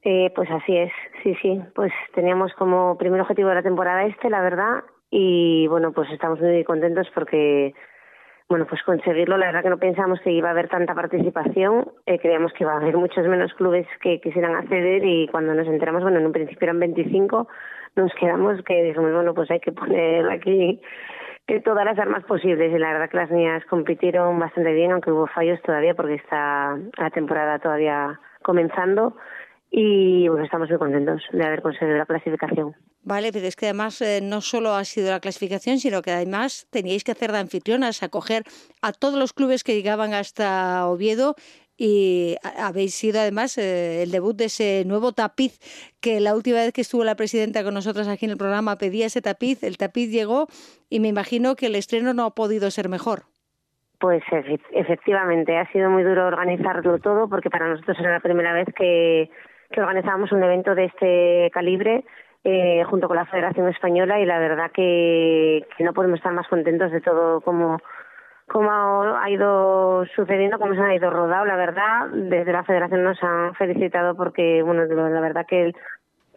[0.09, 0.89] Eh, pues así es,
[1.21, 1.61] sí, sí.
[1.75, 6.39] Pues teníamos como primer objetivo de la temporada este, la verdad, y bueno, pues estamos
[6.39, 7.73] muy contentos porque
[8.47, 12.19] bueno, pues conseguirlo, la verdad que no pensamos que iba a haber tanta participación, eh,
[12.19, 16.03] creíamos que iba a haber muchos menos clubes que quisieran acceder y cuando nos enteramos,
[16.03, 17.49] bueno, en un principio eran 25,
[17.97, 20.79] nos quedamos que dijimos, bueno, pues hay que poner aquí
[21.65, 25.27] todas las armas posibles y la verdad que las niñas compitieron bastante bien, aunque hubo
[25.27, 29.13] fallos todavía porque está la temporada todavía comenzando
[29.69, 32.75] y bueno, estamos muy contentos de haber conseguido la clasificación.
[33.03, 36.67] Vale, pero es que además eh, no solo ha sido la clasificación, sino que además
[36.71, 38.43] teníais que hacer de anfitrionas, acoger
[38.81, 41.35] a todos los clubes que llegaban hasta Oviedo
[41.77, 45.59] y habéis sido además eh, el debut de ese nuevo tapiz
[46.01, 49.05] que la última vez que estuvo la presidenta con nosotros aquí en el programa pedía
[49.05, 50.47] ese tapiz, el tapiz llegó
[50.89, 53.23] y me imagino que el estreno no ha podido ser mejor.
[53.99, 54.23] Pues
[54.73, 59.31] efectivamente, ha sido muy duro organizarlo todo porque para nosotros era la primera vez que,
[59.71, 62.03] que organizábamos un evento de este calibre
[62.43, 66.91] eh, junto con la Federación Española y la verdad que, no podemos estar más contentos
[66.91, 67.77] de todo como
[68.47, 71.45] cómo ha ido sucediendo, cómo se ha ido rodado.
[71.45, 75.73] La verdad, desde la federación nos han felicitado porque, bueno, la verdad que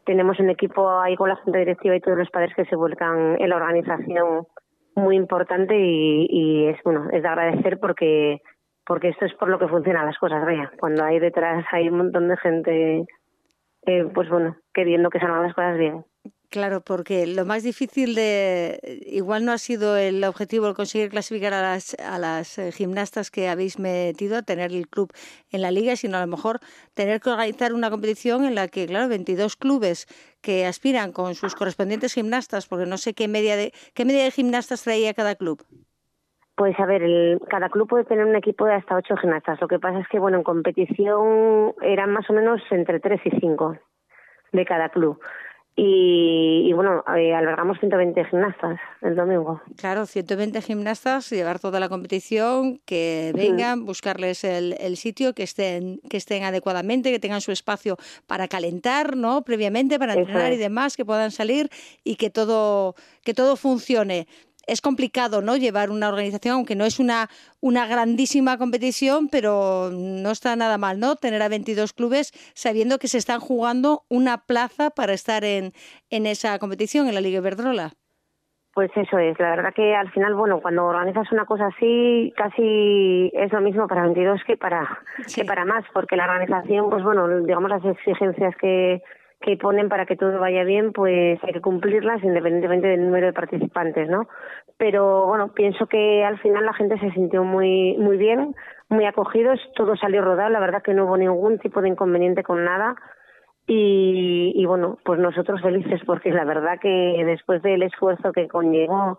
[0.05, 3.37] tenemos un equipo ahí con la junta directiva y todos los padres que se vuelcan
[3.40, 4.47] en la organización
[4.97, 8.40] muy importante y, es bueno es de agradecer porque
[8.85, 10.45] porque esto es por lo que funcionan las cosas
[10.81, 13.07] cuando hay detrás hay un montón de gente
[13.87, 16.05] eh, pues bueno queriendo que salgan las cosas bien
[16.51, 21.53] Claro, porque lo más difícil de, igual no ha sido el objetivo el conseguir clasificar
[21.53, 25.12] a las, a las eh, gimnastas que habéis metido, tener el club
[25.51, 26.59] en la liga, sino a lo mejor
[26.95, 30.09] tener que organizar una competición en la que, claro, 22 clubes
[30.40, 34.33] que aspiran con sus correspondientes gimnastas, porque no sé qué media de, qué media de
[34.33, 35.64] gimnastas traía cada club.
[36.61, 39.59] Pues a ver, el, cada club puede tener un equipo de hasta ocho gimnastas.
[39.62, 43.31] Lo que pasa es que, bueno, en competición eran más o menos entre tres y
[43.40, 43.79] cinco
[44.53, 45.18] de cada club.
[45.75, 49.62] Y, bueno, eh, albergamos 120 gimnastas el domingo.
[49.79, 56.01] Claro, 120 gimnastas, llevar toda la competición, que vengan, buscarles el, el, sitio, que estén,
[56.11, 57.96] que estén adecuadamente, que tengan su espacio
[58.27, 59.40] para calentar, ¿no?
[59.40, 61.70] Previamente, para entrenar y demás, que puedan salir
[62.05, 62.94] y que todo,
[63.25, 64.27] que todo funcione
[64.71, 65.57] es complicado, ¿no?
[65.57, 67.29] Llevar una organización, aunque no es una,
[67.61, 71.17] una grandísima competición, pero no está nada mal, ¿no?
[71.17, 75.73] Tener a 22 clubes sabiendo que se están jugando una plaza para estar en,
[76.11, 77.91] en esa competición, en la Liga Iberdrola.
[78.73, 83.31] Pues eso es, la verdad que al final, bueno, cuando organizas una cosa así, casi
[83.35, 84.89] es lo mismo para 22 que para,
[85.35, 89.03] que para más, porque la organización, pues bueno, digamos las exigencias que,
[89.40, 93.33] que ponen para que todo vaya bien, pues hay que cumplirlas independientemente del número de
[93.33, 94.29] participantes, ¿no?
[94.76, 98.55] Pero bueno, pienso que al final la gente se sintió muy muy bien,
[98.90, 102.64] muy acogidos, todo salió rodado, la verdad que no hubo ningún tipo de inconveniente con
[102.64, 102.96] nada.
[103.66, 109.18] Y, y bueno, pues nosotros felices porque la verdad que después del esfuerzo que conllevó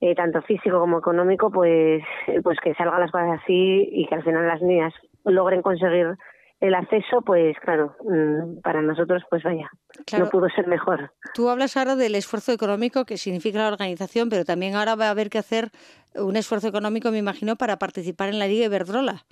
[0.00, 2.02] eh, tanto físico como económico, pues
[2.42, 6.16] pues que salgan las cosas así y que al final las niñas logren conseguir
[6.60, 9.70] el acceso, pues claro, mm, para nosotros, pues vaya,
[10.18, 11.12] no pudo ser mejor.
[11.34, 15.10] Tú hablas ahora del esfuerzo económico que significa la organización, pero también ahora va a
[15.10, 15.68] haber que hacer
[16.16, 19.24] un esfuerzo económico, me imagino, para participar en la Liga Iberdrola.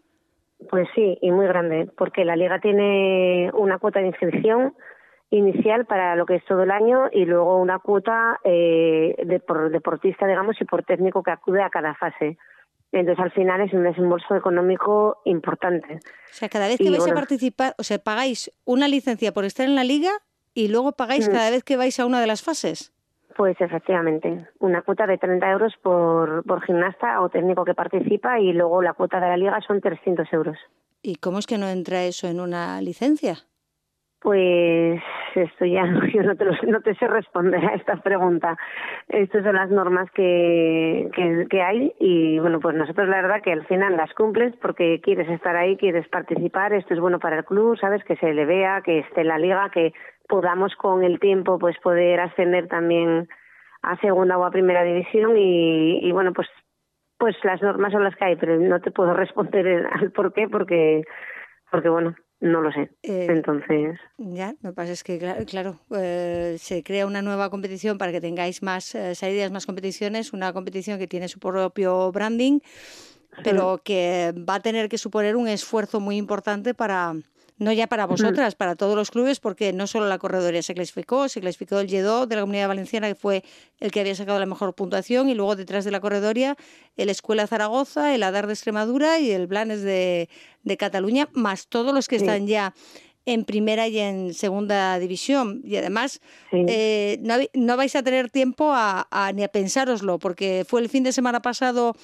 [0.71, 4.75] Pues sí, y muy grande, porque la Liga tiene una cuota de inscripción
[5.31, 9.71] inicial para lo que es todo el año y luego una cuota eh, de por
[9.71, 12.39] deportista, digamos, y por técnico que acude a cada fase.
[12.93, 15.97] Entonces, al final es un desembolso económico importante.
[15.97, 19.67] O sea, cada vez que vais a participar, o sea, pagáis una licencia por estar
[19.67, 20.11] en la liga
[20.55, 21.33] y luego pagáis mm.
[21.33, 22.93] cada vez que vais a una de las fases.
[23.37, 28.53] Pues efectivamente, una cuota de 30 euros por, por gimnasta o técnico que participa y
[28.55, 30.57] luego la cuota de la liga son 300 euros.
[31.03, 33.37] ¿Y cómo es que no entra eso en una licencia?
[34.27, 35.01] Pues
[35.37, 38.57] esto ya yo no te, no te sé responder a esta pregunta.
[39.07, 43.53] Estas son las normas que, que, que, hay y bueno, pues nosotros la verdad que
[43.53, 47.45] al final las cumples porque quieres estar ahí, quieres participar, esto es bueno para el
[47.45, 49.93] club, sabes, que se le vea, que esté en la liga, que
[50.29, 53.29] podamos con el tiempo pues poder ascender también
[53.83, 56.49] a segunda o a primera división y, y bueno, pues
[57.17, 60.49] pues las normas son las que hay, pero no te puedo responder al por qué
[60.49, 61.05] porque
[61.71, 62.91] porque bueno, no lo sé.
[63.03, 63.99] Eh, Entonces.
[64.19, 68.21] Ya, lo que pasa es que, claro, eh, se crea una nueva competición para que
[68.21, 72.61] tengáis más eh, salidas, más competiciones, una competición que tiene su propio branding,
[73.43, 77.15] pero que va a tener que suponer un esfuerzo muy importante para,
[77.59, 81.29] no ya para vosotras, para todos los clubes, porque no solo la corredoría se clasificó,
[81.29, 83.45] se clasificó el G2 de la Comunidad Valenciana, que fue
[83.81, 86.57] el que había sacado la mejor puntuación, y luego detrás de la corredoria
[86.97, 90.29] el Escuela Zaragoza, el Adar de Extremadura y el Blanes de,
[90.65, 92.75] de Cataluña, más todos los que están ya
[93.27, 95.61] en primera y en segunda división.
[95.65, 96.21] Y además,
[96.53, 100.89] eh, no, no, vais a tener tiempo a, a, ni a pensároslo, porque fue el
[100.89, 101.97] fin de semana pasado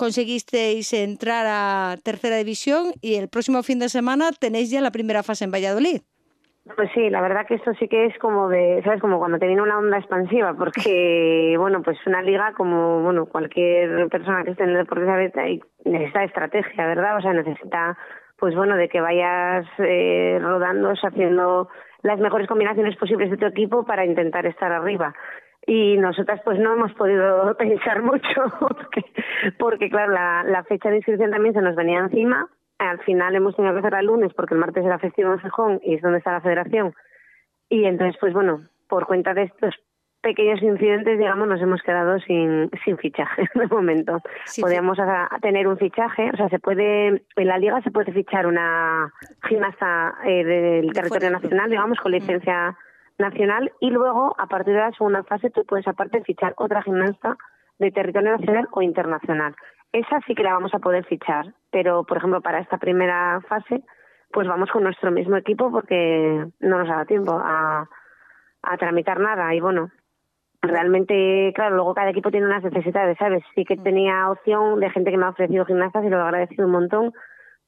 [0.00, 5.22] conseguisteis entrar a tercera división y el próximo fin de semana tenéis ya la primera
[5.22, 6.00] fase en Valladolid.
[6.74, 9.00] Pues sí, la verdad que esto sí que es como de, ¿sabes?
[9.00, 14.08] Como cuando te viene una onda expansiva, porque, bueno, pues una liga como, bueno, cualquier
[14.08, 15.04] persona que esté en el deporte
[15.84, 17.18] necesita estrategia, ¿verdad?
[17.18, 17.98] O sea, necesita,
[18.38, 21.68] pues bueno, de que vayas eh, rodando, haciendo
[22.02, 25.14] las mejores combinaciones posibles de tu equipo para intentar estar arriba.
[25.66, 29.04] Y nosotras pues no hemos podido pensar mucho, porque,
[29.58, 32.48] porque claro, la, la fecha de inscripción también se nos venía encima
[32.80, 35.80] al final hemos tenido que hacerla el lunes porque el martes era festivo en Gijón
[35.84, 36.94] y es donde está la federación.
[37.68, 39.74] Y entonces, pues bueno, por cuenta de estos
[40.22, 44.20] pequeños incidentes, digamos, nos hemos quedado sin, sin fichaje de momento.
[44.60, 44.98] Podríamos
[45.42, 49.12] tener un fichaje, o sea, se puede, en la liga se puede fichar una
[49.46, 52.16] gimnasta eh, del territorio nacional, digamos, con mm.
[53.20, 57.36] Nacional, y luego, a partir de la segunda fase, tú puedes aparte fichar otra gimnasta
[57.78, 59.54] de territorio nacional o internacional.
[59.92, 63.82] Esa sí que la vamos a poder fichar, pero por ejemplo para esta primera fase,
[64.32, 67.88] pues vamos con nuestro mismo equipo porque no nos da tiempo a,
[68.62, 69.90] a tramitar nada y bueno,
[70.62, 73.42] realmente, claro, luego cada equipo tiene unas necesidades, ¿sabes?
[73.54, 76.66] Sí que tenía opción de gente que me ha ofrecido gimnastas y lo he agradecido
[76.66, 77.12] un montón,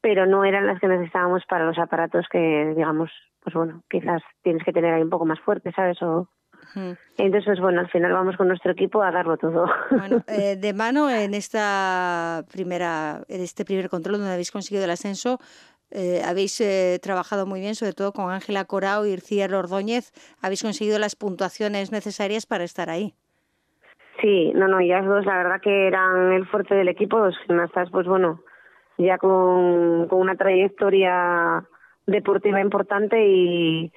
[0.02, 3.10] pero no eran las que necesitábamos para los aparatos que, digamos,
[3.42, 6.02] pues bueno, quizás tienes que tener ahí un poco más fuerte, ¿sabes?
[6.02, 6.28] O,
[7.18, 9.66] entonces, bueno, al final vamos con nuestro equipo a darlo todo.
[9.90, 14.90] Bueno, eh, de mano en esta primera, en este primer control donde habéis conseguido el
[14.90, 15.38] ascenso,
[15.90, 20.12] eh, habéis eh, trabajado muy bien, sobre todo con Ángela Corao y Irciar Ordóñez.
[20.40, 23.14] Habéis conseguido las puntuaciones necesarias para estar ahí.
[24.20, 27.90] Sí, no, no, ellas dos, la verdad que eran el fuerte del equipo, dos gimnastas,
[27.90, 28.40] pues bueno,
[29.02, 31.64] ya con, con una trayectoria
[32.06, 33.92] deportiva importante y,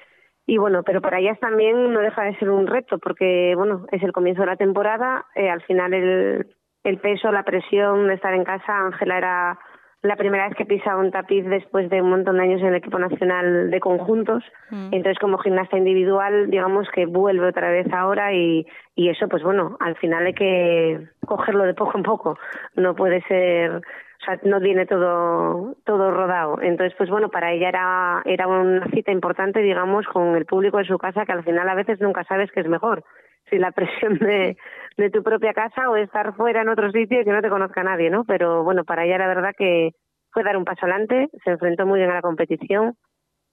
[0.46, 4.02] y bueno, pero para ellas también no deja de ser un reto porque, bueno, es
[4.02, 5.26] el comienzo de la temporada.
[5.34, 6.46] Eh, al final el,
[6.84, 9.58] el peso, la presión de estar en casa, Ángela era
[10.02, 12.76] la primera vez que pisa un tapiz después de un montón de años en el
[12.76, 14.44] equipo nacional de conjuntos.
[14.70, 14.88] Mm.
[14.92, 19.76] Entonces, como gimnasta individual, digamos que vuelve otra vez ahora y, y eso, pues bueno,
[19.80, 22.38] al final hay que cogerlo de poco en poco.
[22.76, 23.82] No puede ser
[24.18, 26.60] o sea, no viene todo todo rodado.
[26.62, 30.84] Entonces, pues bueno, para ella era era una cita importante, digamos, con el público de
[30.84, 33.04] su casa, que al final a veces nunca sabes qué es mejor,
[33.50, 34.56] si la presión de,
[34.96, 37.82] de tu propia casa o estar fuera en otro sitio y que no te conozca
[37.82, 38.24] nadie, ¿no?
[38.24, 39.90] Pero bueno, para ella la verdad que
[40.30, 42.96] fue dar un paso adelante, se enfrentó muy bien a la competición,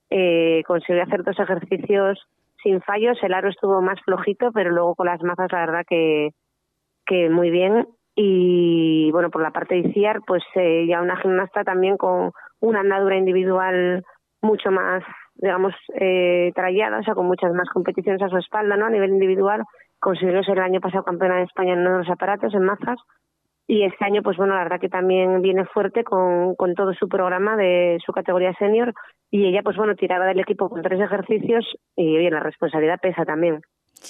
[0.10, 2.19] eh, consiguió hacer dos ejercicios
[2.62, 6.32] sin fallos, el aro estuvo más flojito, pero luego con las mazas la verdad que
[7.06, 11.63] que muy bien y bueno por la parte de ICIAR pues eh, ya una gimnasta
[11.63, 14.06] también con una andadura individual
[14.41, 15.03] mucho más
[15.36, 19.12] digamos eh, trallada o sea con muchas más competiciones a su espalda no a nivel
[19.12, 19.63] individual
[20.04, 23.00] consiguió ser el año pasado campeona de España en los aparatos en mazas
[23.66, 27.08] y este año pues bueno la verdad que también viene fuerte con, con todo su
[27.08, 28.94] programa de su categoría senior
[29.32, 33.24] y ella pues bueno tiraba del equipo con tres ejercicios y bien la responsabilidad pesa
[33.24, 33.62] también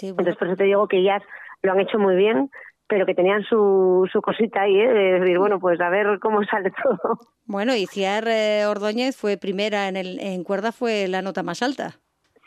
[0.01, 1.21] entonces por eso te digo que ellas
[1.61, 2.49] lo han hecho muy bien
[2.87, 4.87] pero que tenían su, su cosita ahí, ¿eh?
[4.87, 7.17] de decir, bueno, pues a ver cómo sale todo.
[7.45, 11.63] Bueno, y Ciar eh, Ordóñez fue primera en, el, en cuerda, fue la nota más
[11.63, 11.95] alta.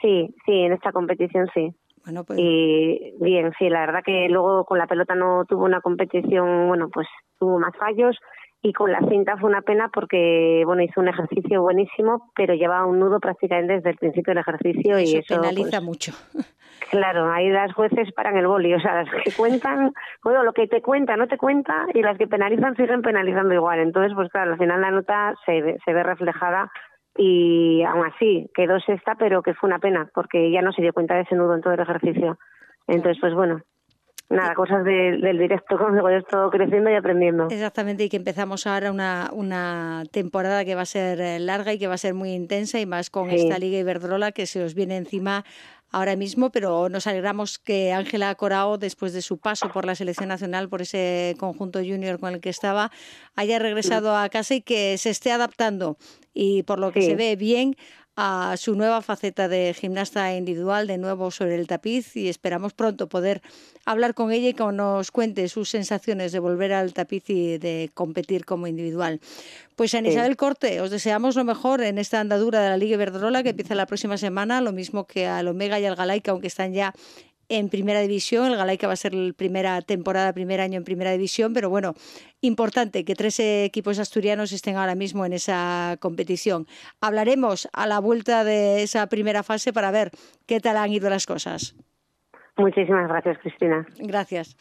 [0.00, 1.74] Sí, sí, en esta competición sí.
[2.06, 2.38] Bueno, pues...
[2.40, 6.88] Y bien, sí, la verdad que luego con la pelota no tuvo una competición, bueno,
[6.88, 8.16] pues tuvo más fallos
[8.62, 12.86] y con la cinta fue una pena porque, bueno, hizo un ejercicio buenísimo, pero llevaba
[12.86, 16.12] un nudo prácticamente desde el principio del ejercicio y eso penaliza pues, mucho.
[16.90, 19.92] Claro, ahí las jueces paran el boli, o sea, las que cuentan,
[20.22, 23.80] bueno, lo que te cuenta no te cuenta y las que penalizan siguen penalizando igual.
[23.80, 26.70] Entonces, pues claro, al final la nota se, se ve reflejada
[27.18, 30.92] y aún así quedó sexta, pero que fue una pena porque ya no se dio
[30.92, 32.38] cuenta de ese nudo en todo el ejercicio.
[32.86, 33.62] Entonces, pues bueno,
[34.28, 37.48] nada, cosas del directo, como digo, esto creciendo y aprendiendo.
[37.50, 41.78] Exactamente, y que empezamos ahora una, una temporada que va a ser eh, larga y
[41.78, 44.74] que va a ser muy intensa y más con esta Liga Iberdrola que se os
[44.74, 45.44] viene encima
[45.96, 50.28] ahora mismo, pero nos alegramos que Ángela Corao, después de su paso por la selección
[50.28, 52.92] nacional, por ese conjunto junior con el que estaba,
[53.34, 55.96] haya regresado a casa y que se esté adaptando.
[56.34, 57.76] Y por lo que se ve bien
[58.16, 63.08] a su nueva faceta de gimnasta individual de nuevo sobre el tapiz y esperamos pronto
[63.08, 63.42] poder
[63.84, 67.90] hablar con ella y que nos cuente sus sensaciones de volver al tapiz y de
[67.92, 69.20] competir como individual.
[69.76, 73.42] Pues a Isabel Corte, os deseamos lo mejor en esta andadura de la Liga Iberdrola
[73.42, 76.72] que empieza la próxima semana, lo mismo que al Omega y al Galaica, aunque están
[76.72, 76.94] ya
[77.48, 78.46] en primera división.
[78.46, 81.94] El Galaica va a ser la primera temporada, primer año en primera división, pero bueno,
[82.40, 86.66] importante que tres equipos asturianos estén ahora mismo en esa competición.
[87.00, 90.10] Hablaremos a la vuelta de esa primera fase para ver
[90.46, 91.76] qué tal han ido las cosas.
[92.56, 93.86] Muchísimas gracias, Cristina.
[93.98, 94.56] Gracias.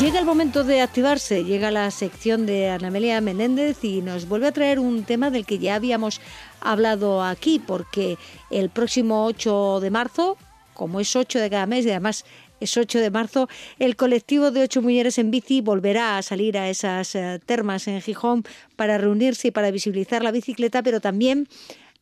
[0.00, 4.52] Llega el momento de activarse, llega la sección de Anamelia Menéndez y nos vuelve a
[4.52, 6.20] traer un tema del que ya habíamos
[6.60, 8.16] hablado aquí, porque
[8.50, 10.36] el próximo 8 de marzo,
[10.74, 12.24] como es 8 de cada mes y además
[12.60, 13.48] es 8 de marzo,
[13.80, 18.00] el colectivo de ocho mujeres en bici volverá a salir a esas eh, termas en
[18.00, 18.44] Gijón
[18.76, 21.48] para reunirse y para visibilizar la bicicleta, pero también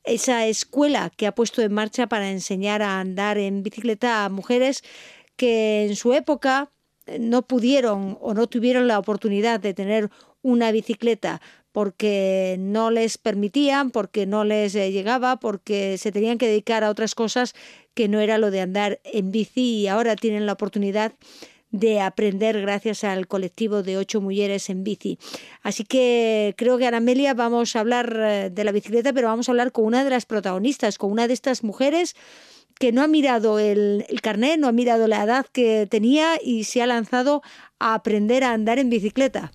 [0.04, 4.82] esa escuela que ha puesto en marcha para enseñar a andar en bicicleta a mujeres
[5.36, 6.70] que en su época
[7.18, 10.10] no pudieron o no tuvieron la oportunidad de tener
[10.42, 11.40] una bicicleta
[11.72, 16.90] porque no les permitían, porque no les eh, llegaba, porque se tenían que dedicar a
[16.90, 17.54] otras cosas
[17.92, 21.12] que no era lo de andar en bici y ahora tienen la oportunidad
[21.70, 25.18] de aprender gracias al colectivo de ocho mujeres en bici.
[25.62, 29.52] Así que creo que Aramelia vamos a hablar eh, de la bicicleta, pero vamos a
[29.52, 32.16] hablar con una de las protagonistas, con una de estas mujeres
[32.78, 36.82] que no ha mirado el, carnet, no ha mirado la edad que tenía y se
[36.82, 37.42] ha lanzado
[37.78, 39.52] a aprender a andar en bicicleta.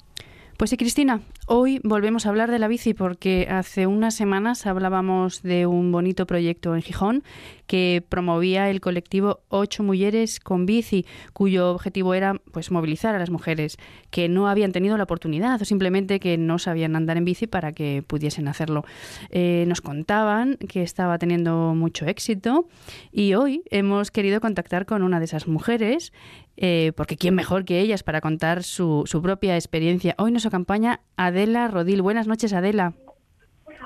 [0.57, 5.41] Pues sí, Cristina, hoy volvemos a hablar de la bici porque hace unas semanas hablábamos
[5.41, 7.23] de un bonito proyecto en Gijón
[7.67, 13.29] que promovía el colectivo Ocho Mujeres con Bici, cuyo objetivo era pues movilizar a las
[13.29, 13.77] mujeres
[14.09, 17.71] que no habían tenido la oportunidad o simplemente que no sabían andar en bici para
[17.71, 18.83] que pudiesen hacerlo.
[19.29, 22.67] Eh, nos contaban que estaba teniendo mucho éxito
[23.11, 26.11] y hoy hemos querido contactar con una de esas mujeres
[26.57, 30.15] eh, porque quién mejor que ellas para contar su, su propia experiencia.
[30.17, 32.01] Hoy nos acompaña Adela Rodil.
[32.01, 32.93] Buenas noches, Adela.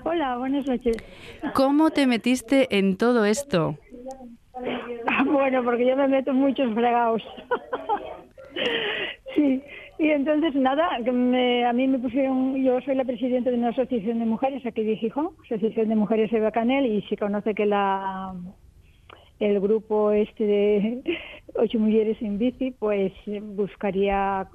[0.04, 0.98] Hola, buenas noches.
[1.54, 3.78] ¿Cómo te metiste en todo esto?
[5.26, 7.22] Bueno, porque yo me meto en muchos fregados.
[9.36, 9.62] sí,
[9.98, 14.26] y entonces nada, a mí me pusieron, yo soy la presidenta de una asociación de
[14.26, 18.34] mujeres aquí de Gijón, Asociación de Mujeres Eva Canel, y se conoce que la
[19.40, 21.02] el grupo este de
[21.56, 23.12] ocho mujeres en bici, pues
[23.42, 24.48] buscaría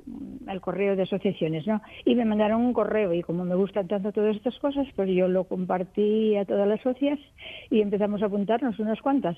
[0.49, 1.81] el correo de asociaciones, ¿no?
[2.05, 5.29] Y me mandaron un correo y como me gustan tanto todas estas cosas, pues yo
[5.29, 7.19] lo compartí a todas las socias
[7.71, 9.37] y empezamos a apuntarnos unas cuantas.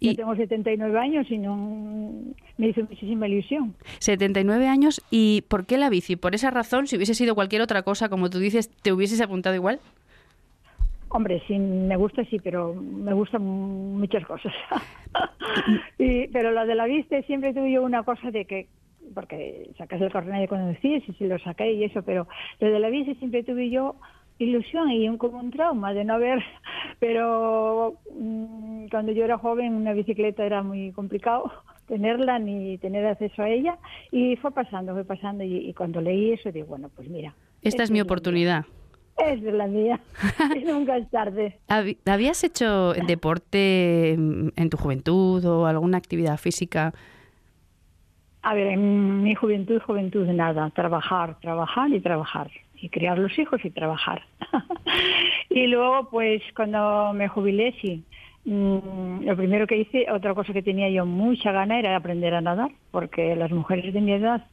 [0.00, 0.10] Y...
[0.10, 3.74] Yo tengo 79 años y no me hizo muchísima ilusión.
[4.00, 6.16] 79 años y ¿por qué la bici?
[6.16, 9.54] Por esa razón, si hubiese sido cualquier otra cosa, como tú dices, ¿te hubieses apuntado
[9.54, 9.80] igual?
[11.10, 14.52] Hombre, sí, me gusta, sí, pero me gustan muchas cosas.
[15.98, 18.68] y, pero lo de la vista siempre tuve yo una cosa de que,
[19.14, 22.28] porque sacas el carnet de conducir, y si lo saqué y eso, pero
[22.60, 23.96] lo de la vista siempre tuve yo
[24.38, 26.42] ilusión y un, como un trauma de no haber,
[27.00, 31.50] pero mm, cuando yo era joven una bicicleta era muy complicado
[31.88, 33.78] tenerla ni tener acceso a ella
[34.12, 37.34] y fue pasando, fue pasando y, y cuando leí eso digo, bueno, pues mira.
[37.62, 38.66] Esta es mi oportunidad.
[39.18, 40.00] Es la mía.
[40.66, 41.58] Nunca es tarde.
[42.06, 46.92] ¿Habías hecho deporte en tu juventud o alguna actividad física?
[48.42, 50.70] A ver, en mi juventud, juventud nada.
[50.70, 52.50] Trabajar, trabajar y trabajar.
[52.80, 54.22] Y criar los hijos y trabajar.
[55.50, 58.04] y luego, pues, cuando me jubilé, sí.
[58.44, 62.40] Mm, lo primero que hice, otra cosa que tenía yo mucha gana era aprender a
[62.40, 64.46] nadar, porque las mujeres de mi edad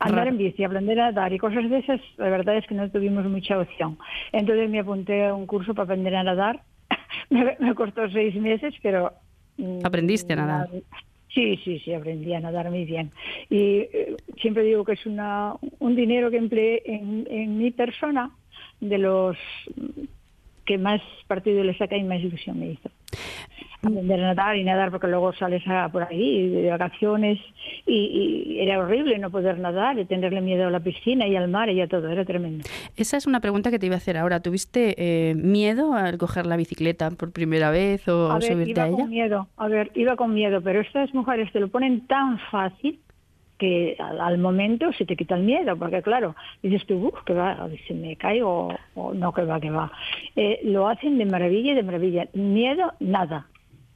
[0.00, 2.90] andar en bici, aprender a nadar y cosas de esas, la verdad es que no
[2.90, 3.98] tuvimos mucha opción.
[4.32, 6.62] Entonces me apunté a un curso para aprender a nadar.
[7.30, 9.12] me, costó seis meses, pero...
[9.56, 10.68] Mm, ¿Aprendiste a nadar?
[11.32, 13.10] Sí, sí, sí, aprendí a nadar muy bien.
[13.50, 18.30] Y eh, siempre digo que es una, un dinero que empleé en, en mi persona
[18.80, 19.36] de los
[20.64, 22.90] que más partido le saca y más ilusión me hizo
[23.82, 27.38] aprender a nadar y nadar porque luego sales por ahí de vacaciones
[27.86, 31.68] y, era horrible no poder nadar y tenerle miedo a la piscina y al mar
[31.68, 32.64] y a todo, era tremendo.
[32.96, 34.40] Esa es una pregunta que te iba a hacer ahora.
[34.40, 38.82] ¿Tuviste eh, miedo al coger la bicicleta por primera vez o a ver, subirte iba
[38.84, 38.96] a ella?
[38.96, 42.98] Con miedo, a ver, iba con miedo, pero estas mujeres te lo ponen tan fácil
[43.58, 47.94] que al, momento se te quita el miedo, porque claro, dices tú, que va, si
[47.94, 49.90] me caigo o no, que va, que va.
[50.34, 52.28] Eh, lo hacen de maravilla y de maravilla.
[52.34, 53.46] Miedo, nada.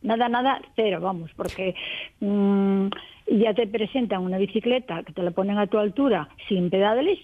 [0.02, 1.74] Nada, nada, cero, vamos, porque
[2.20, 2.86] mm,
[3.32, 7.18] ya te presentan una bicicleta que te la ponen a tu altura sin pedales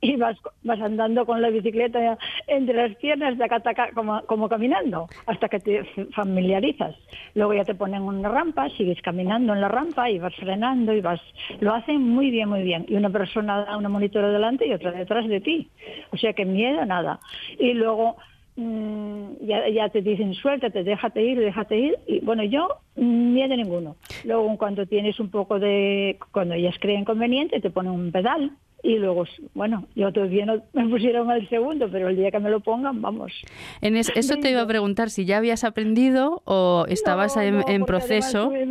[0.10, 5.08] y vas, vas andando con la bicicleta entre las piernas de acá, como, como caminando
[5.26, 5.84] hasta que te
[6.14, 6.96] familiarizas.
[7.34, 11.00] Luego ya te ponen una rampa, sigues caminando en la rampa y vas frenando y
[11.00, 11.20] vas...
[11.60, 12.86] Lo hacen muy bien, muy bien.
[12.88, 15.68] Y una persona da una monitora delante y otra detrás de ti.
[16.12, 17.20] O sea que miedo, nada.
[17.58, 18.16] Y luego
[18.56, 21.98] Mm, ya, ya te dicen suéltate, déjate ir, déjate ir.
[22.06, 23.96] Y bueno, yo miedo ninguno.
[24.24, 28.52] Luego, cuando tienes un poco de, cuando ellas creen conveniente, te ponen un pedal
[28.82, 29.24] y luego,
[29.54, 33.02] bueno, yo todavía no me pusieron el segundo, pero el día que me lo pongan,
[33.02, 33.32] vamos.
[33.80, 38.48] En eso te iba a preguntar si ya habías aprendido o estabas en, proceso.
[38.48, 38.66] Tuve,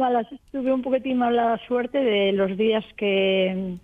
[0.51, 3.78] tuve, un poquitín mala suerte de los días que,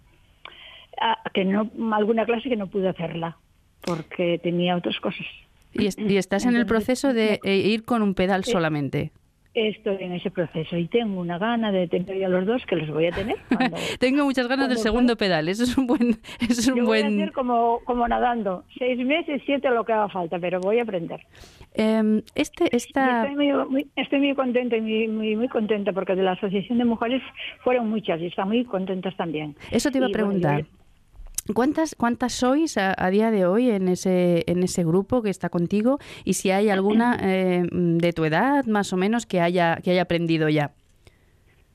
[0.99, 3.37] ah, que no, alguna clase que no pude hacerla,
[3.81, 5.27] porque tenía otras cosas.
[5.73, 9.11] Y, y estás en el proceso de eh, ir con un pedal solamente
[9.55, 12.89] estoy en ese proceso y tengo una gana de tener ya los dos que los
[12.89, 13.37] voy a tener.
[13.99, 16.17] tengo muchas ganas del segundo pedal, eso es un buen...
[16.39, 17.03] Eso es un Yo buen...
[17.03, 20.79] voy a hacer como, como nadando, seis meses, siete lo que haga falta, pero voy
[20.79, 21.21] a aprender.
[21.73, 23.27] Eh, este, esta...
[23.27, 26.85] Estoy muy, estoy muy contenta y muy, muy, muy, contenta porque de la Asociación de
[26.85, 27.21] Mujeres
[27.63, 29.55] fueron muchas y están muy contentas también.
[29.71, 30.65] Eso te iba a preguntar.
[31.53, 35.99] ¿Cuántas, cuántas sois a, día de hoy en ese, en ese grupo que está contigo?
[36.23, 40.01] Y si hay alguna eh, de tu edad, más o menos, que haya, que haya
[40.01, 40.71] aprendido ya.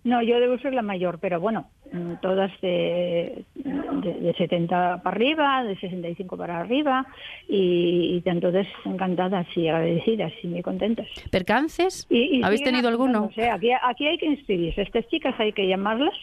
[0.02, 5.62] No, yo debo ser la mayor, pero bueno, mm, todas de, de, 70 para arriba,
[5.62, 7.06] de 65 para arriba,
[7.46, 11.06] y, y entonces encantadas y agradecidas y muy contentas.
[11.30, 12.08] ¿Percances?
[12.42, 13.30] ¿Habéis tenido alguno?
[13.52, 14.82] Aquí, aquí hay que inscribirse.
[14.82, 16.14] Estas chicas hay que llamarlas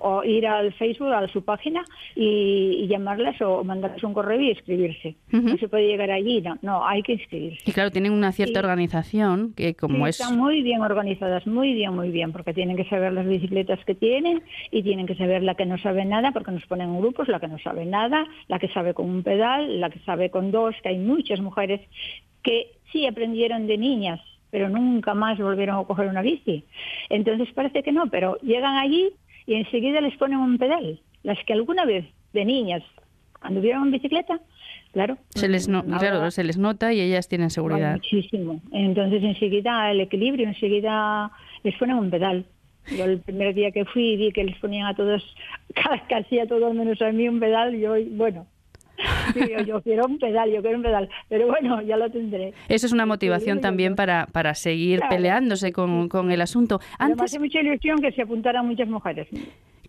[0.00, 5.16] o ir al Facebook, a su página y, llamarlas o mandarles un correo y escribirse.
[5.30, 7.62] No se puede llegar allí, no, no, hay que inscribirse.
[7.66, 10.20] Y claro, tienen una cierta organización que como es...
[10.20, 13.94] Están muy bien organizadas, muy bien, muy bien, porque tienen que saber las bicicletas que
[13.94, 17.28] tienen y tienen que saber la que no sabe nada, porque nos ponen en grupos,
[17.28, 20.50] la que no sabe nada, la que sabe con un pedal, la que sabe con
[20.50, 21.80] dos, que hay muchas mujeres
[22.42, 24.20] que sí aprendieron de niñas
[24.54, 26.62] pero nunca más volvieron a coger una bici.
[27.08, 29.10] Entonces parece que no, pero llegan allí
[29.46, 31.00] y enseguida les ponen un pedal.
[31.22, 32.82] Las que alguna vez de niñas
[33.40, 34.40] anduvieron en bicicleta,
[34.92, 35.18] claro.
[35.30, 37.94] Se les, claro, se les nota y ellas tienen seguridad.
[37.94, 38.60] muchísimo.
[38.72, 41.30] Entonces enseguida el equilibrio, enseguida
[41.62, 42.44] les ponen un pedal.
[42.96, 45.22] Yo el primer día que fui vi que les ponían a todos,
[46.08, 48.46] casi a todos menos a mí un pedal y yo, bueno,
[49.66, 52.54] yo, quiero un pedal, yo quiero un pedal, pero bueno, ya lo tendré.
[52.68, 56.80] Eso es una motivación también para, para seguir peleándose con, con, el asunto.
[56.98, 57.18] Antes...
[57.18, 59.28] Me hace mucha ilusión que se apuntaran muchas mujeres.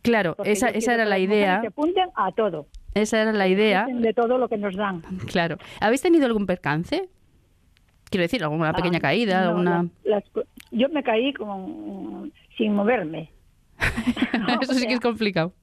[0.01, 1.61] Claro, esa, esa era la idea.
[1.61, 2.67] Que apunten a todo.
[2.93, 3.87] Esa era la idea.
[3.91, 5.01] De todo lo que nos dan.
[5.27, 5.57] Claro.
[5.81, 7.09] ¿Habéis tenido algún percance?
[8.09, 9.87] Quiero decir, alguna pequeña ah, caída, alguna...
[10.71, 13.31] yo me caí con, sin moverme.
[14.61, 15.53] Eso sí que es complicado.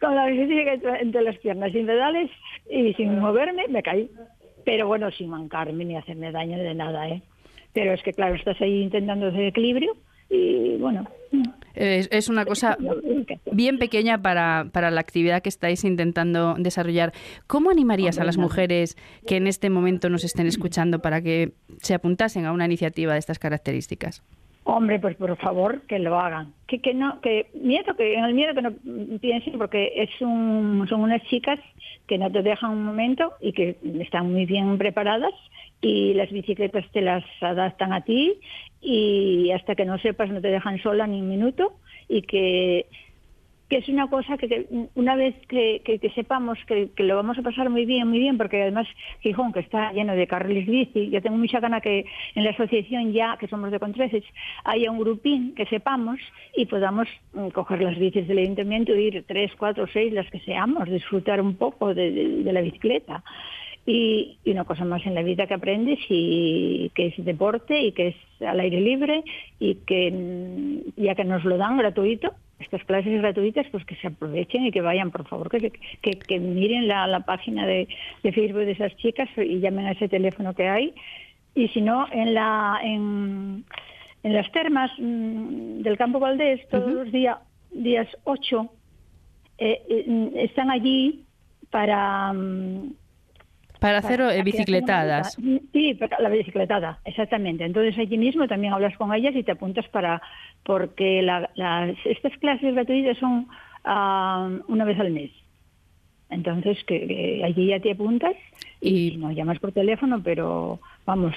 [0.00, 2.30] Con la bicicleta entre las piernas, sin pedales
[2.70, 4.10] y sin moverme, me caí.
[4.64, 7.22] Pero bueno, sin mancarme ni hacerme daño de nada, ¿eh?
[7.72, 9.96] Pero es que, claro, estás ahí intentando hacer equilibrio
[10.28, 11.06] y bueno.
[11.74, 12.76] Es, una cosa
[13.50, 17.12] bien pequeña para, para, la actividad que estáis intentando desarrollar.
[17.46, 18.96] ¿Cómo animarías a las mujeres
[19.26, 23.18] que en este momento nos estén escuchando para que se apuntasen a una iniciativa de
[23.18, 24.22] estas características?
[24.64, 26.52] Hombre, pues por favor que lo hagan.
[26.68, 28.72] Que, que no, que miedo, que en el miedo que no
[29.20, 31.58] piensen, porque es un, son unas chicas
[32.06, 35.32] que no te dejan un momento y que están muy bien preparadas
[35.80, 38.38] y las bicicletas te las adaptan a ti
[38.80, 41.72] y hasta que no sepas no te dejan sola ni un minuto
[42.08, 42.86] y que
[43.72, 45.80] que es una cosa que, una vez que,
[46.14, 48.86] sepamos que, lo vamos a pasar muy bien, muy bien, porque además
[49.20, 52.04] Gijón, que está lleno de carriles bici, yo tengo mucha gana que
[52.34, 54.24] en la asociación ya, que somos de Contreces,
[54.64, 56.20] haya un grupín que sepamos
[56.54, 60.90] y podamos mm, coger las bicis del ayuntamiento, ir tres, cuatro, seis, las que seamos,
[60.90, 63.24] disfrutar un poco de, la bicicleta.
[63.86, 67.92] Y, y, una cosa más en la vida que aprendes y que es deporte y
[67.92, 69.24] que es al aire libre
[69.58, 74.08] y que mm, ya que nos lo dan gratuito, estas clases gratuitas, pues que se
[74.08, 77.88] aprovechen y que vayan, por favor, que, que, miren la, página de,
[78.22, 80.94] Facebook de esas chicas y llamen a ese teléfono que hay.
[81.54, 83.64] Y si no, en, la, en,
[84.22, 87.38] las termas mm, del Campo Valdés, todos los días,
[87.72, 88.70] días 8,
[89.58, 91.24] eh, eh, están allí
[91.70, 92.32] para...
[92.32, 92.94] Mm,
[93.82, 95.36] para hacer bicicletadas.
[95.72, 97.64] Sí, la bicicletada, exactamente.
[97.64, 100.22] Entonces allí mismo también hablas con ellas y te apuntas para,
[100.62, 101.26] porque
[102.04, 103.48] estas clases gratuitas son
[103.84, 105.32] ah, una vez al mes.
[106.30, 108.36] Entonces que, allí ya te apuntas
[108.80, 111.34] y, no llamas por teléfono, pero vamos,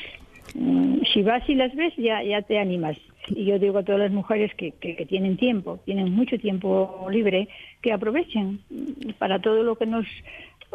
[0.54, 2.98] mm, si vas y las ves ya, ya te animas.
[3.28, 7.08] Y yo digo a todas las mujeres que, que, que, tienen tiempo, tienen mucho tiempo
[7.10, 7.48] libre,
[7.82, 8.60] que aprovechen
[9.18, 10.06] para todo lo que nos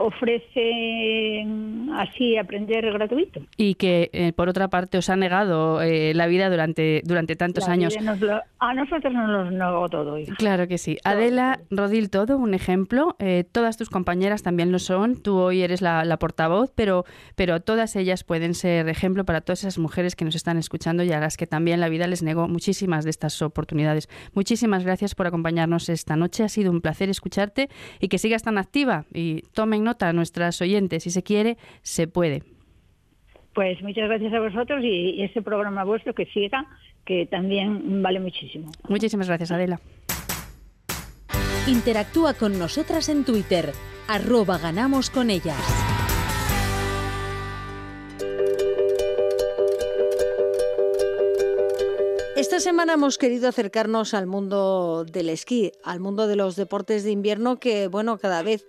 [0.01, 1.45] ofrece
[1.95, 3.41] así aprender gratuito.
[3.57, 7.69] Y que, eh, por otra parte, os ha negado eh, la vida durante, durante tantos
[7.69, 7.95] años.
[8.59, 10.17] a nosotros nos lo negó todo.
[10.39, 10.97] Claro que sí.
[11.05, 13.15] Adela Rodil, todo un ejemplo.
[13.19, 15.21] Eh, todas tus compañeras también lo son.
[15.21, 17.05] Tú hoy eres la, la, portavoz, pero,
[17.37, 21.13] pero todas ellas pueden ser ejemplo para todas esas mujeres que nos están escuchando y
[21.13, 24.09] a las que también la vida les negó muchísimas de estas oportunidades.
[24.33, 26.43] Muchísimas gracias por acompañarnos esta noche.
[26.43, 27.69] Ha sido un placer escucharte
[28.01, 31.03] y que sigas tan activa y tomen nota a nuestras oyentes.
[31.03, 32.43] Si se quiere, se puede.
[33.55, 36.67] Pues muchas gracias a vosotros y ese programa vuestro que siga,
[37.05, 38.71] que también vale muchísimo.
[38.89, 39.81] Muchísimas gracias, Adela.
[41.67, 43.73] Interactúa con nosotras en Twitter,
[44.09, 45.59] arroba ganamos con ellas.
[52.37, 57.11] Esta semana hemos querido acercarnos al mundo del esquí, al mundo de los deportes de
[57.11, 58.65] invierno que, bueno, cada vez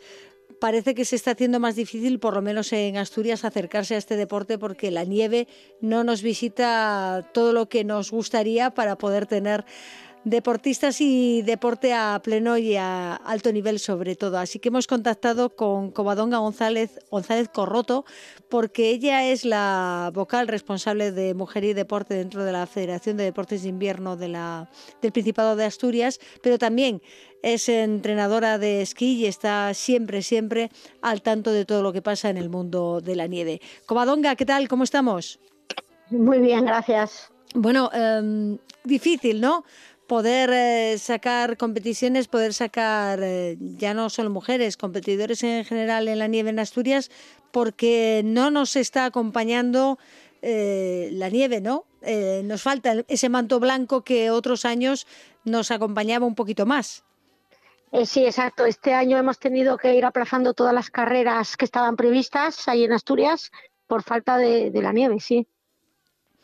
[0.61, 4.15] parece que se está haciendo más difícil, por lo menos en Asturias, acercarse a este
[4.15, 5.47] deporte porque la nieve
[5.81, 9.65] no nos visita todo lo que nos gustaría para poder tener
[10.23, 14.37] deportistas y deporte a pleno y a alto nivel sobre todo.
[14.37, 18.05] Así que hemos contactado con Covadonga González, González Corroto
[18.47, 23.23] porque ella es la vocal responsable de Mujer y Deporte dentro de la Federación de
[23.23, 24.67] Deportes de Invierno del
[25.11, 27.01] Principado de Asturias, pero también
[27.41, 30.69] es entrenadora de esquí y está siempre, siempre
[31.01, 33.61] al tanto de todo lo que pasa en el mundo de la nieve.
[33.85, 34.67] Covadonga, ¿qué tal?
[34.67, 35.39] ¿Cómo estamos?
[36.09, 37.31] Muy bien, gracias.
[37.53, 39.63] Bueno, em, difícil, ¿no?
[40.11, 46.19] poder eh, sacar competiciones, poder sacar eh, ya no solo mujeres, competidores en general en
[46.19, 47.09] la nieve en Asturias,
[47.53, 49.99] porque no nos está acompañando
[50.41, 51.85] eh, la nieve, ¿no?
[52.43, 55.07] nos falta ese manto blanco que otros años
[55.45, 57.05] nos acompañaba un poquito más.
[58.05, 58.65] Sí, exacto.
[58.65, 62.93] Este año hemos tenido que ir aplazando todas las carreras que estaban previstas ahí en
[62.93, 63.51] Asturias
[63.87, 65.47] por falta de la nieve, sí.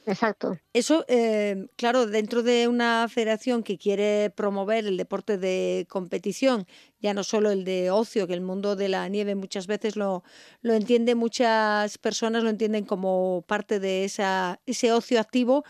[0.07, 0.57] Exacto.
[0.71, 6.65] Eso, eh, claro, dentro de una federación que quiere promover el deporte de competición,
[7.01, 10.23] ya no solo el de ocio, que el mundo de la nieve muchas veces lo,
[10.61, 15.65] lo entiende, muchas personas lo entienden como parte de esa, ese ocio activo,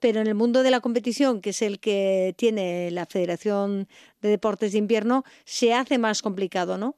[0.00, 3.88] pero en el mundo de la competición, que es el que tiene la Federación
[4.22, 6.96] de Deportes de Invierno, se hace más complicado, ¿no?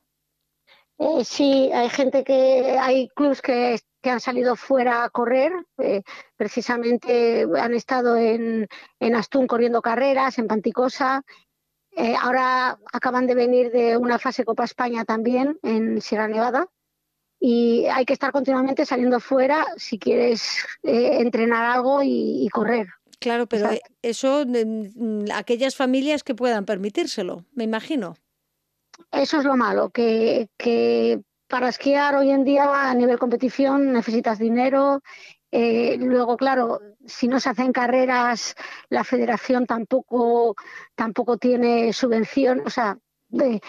[0.99, 5.53] Eh, sí, hay gente que, hay clubes que que han salido fuera a correr.
[5.78, 6.03] Eh,
[6.36, 8.68] precisamente han estado en,
[9.01, 11.24] en, Astún corriendo carreras, en Panticosa.
[11.97, 16.68] Eh, ahora acaban de venir de una fase Copa España también en Sierra Nevada.
[17.40, 22.88] Y hay que estar continuamente saliendo fuera si quieres eh, entrenar algo y, correr.
[23.20, 23.70] Claro, pero
[24.03, 28.16] eso, mm, aquellas familias que puedan permitírselo, me imagino.
[29.17, 30.49] Eso es lo malo, que,
[31.47, 35.03] para esquiar hoy en día a nivel competición necesitas dinero.
[35.53, 38.57] Eh, luego, claro, si no se hacen carreras,
[38.89, 40.57] la federación tampoco,
[40.97, 42.62] tampoco tiene subvención.
[42.67, 42.99] O sea,
[43.41, 43.61] eh,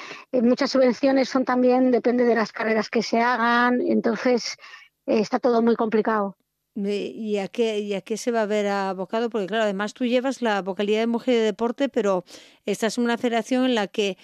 [0.42, 3.82] muchas subvenciones son también, depende de las carreras que se hagan.
[3.82, 4.58] Entonces,
[5.06, 6.38] eh, está todo muy complicado.
[6.78, 9.30] ¿Y a, qué, ¿Y a qué se va a ver abocado?
[9.30, 12.26] Porque claro, además tú llevas la vocalidad de mujer de deporte, pero
[12.66, 14.18] estás en una federación en la que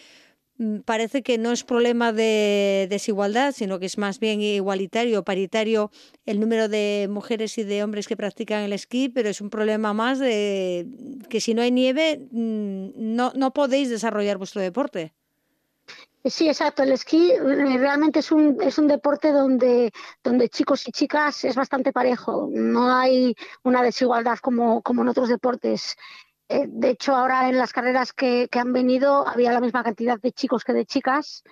[0.86, 5.91] parece que no es problema de desigualdad, sino que es más bien igualitario, paritario
[6.26, 9.93] el número de mujeres y de hombres que practican el esquí, pero es un problema
[9.93, 10.88] más de
[11.30, 15.14] que si no hay nieve mm, no, no podéis desarrollar vuestro deporte.
[16.24, 16.84] Sí, exacto.
[16.84, 19.91] El esquí eh, realmente es un, es un deporte donde,
[20.24, 22.47] donde chicos y chicas es bastante parejo.
[22.51, 25.95] No hay una desigualdad como, como en otros deportes.
[26.52, 30.34] Eh, de hecho, ahora en las carreras que, han venido había la misma cantidad de
[30.34, 31.43] chicos que de chicas.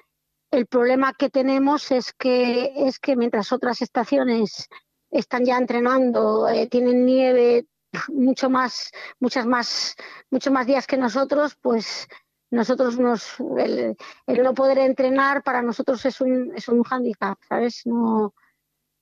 [0.51, 4.67] El problema que tenemos es que, es que mientras otras estaciones
[5.09, 7.65] están ya entrenando, eh, tienen nieve
[8.09, 8.91] mucho más,
[9.21, 9.95] muchas más,
[10.31, 12.09] muchos más días que nosotros, pues
[12.51, 13.95] nosotros nos, el,
[14.27, 17.83] no poder entrenar para nosotros es un, es un hándicap, ¿sabes?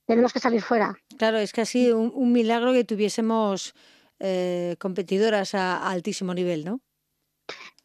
[0.06, 0.94] Tenemos que salir fuera.
[1.18, 3.74] Claro, es casi un, un milagro que tuviésemos
[4.20, 6.80] eh, competidoras a, altísimo nivel, ¿no?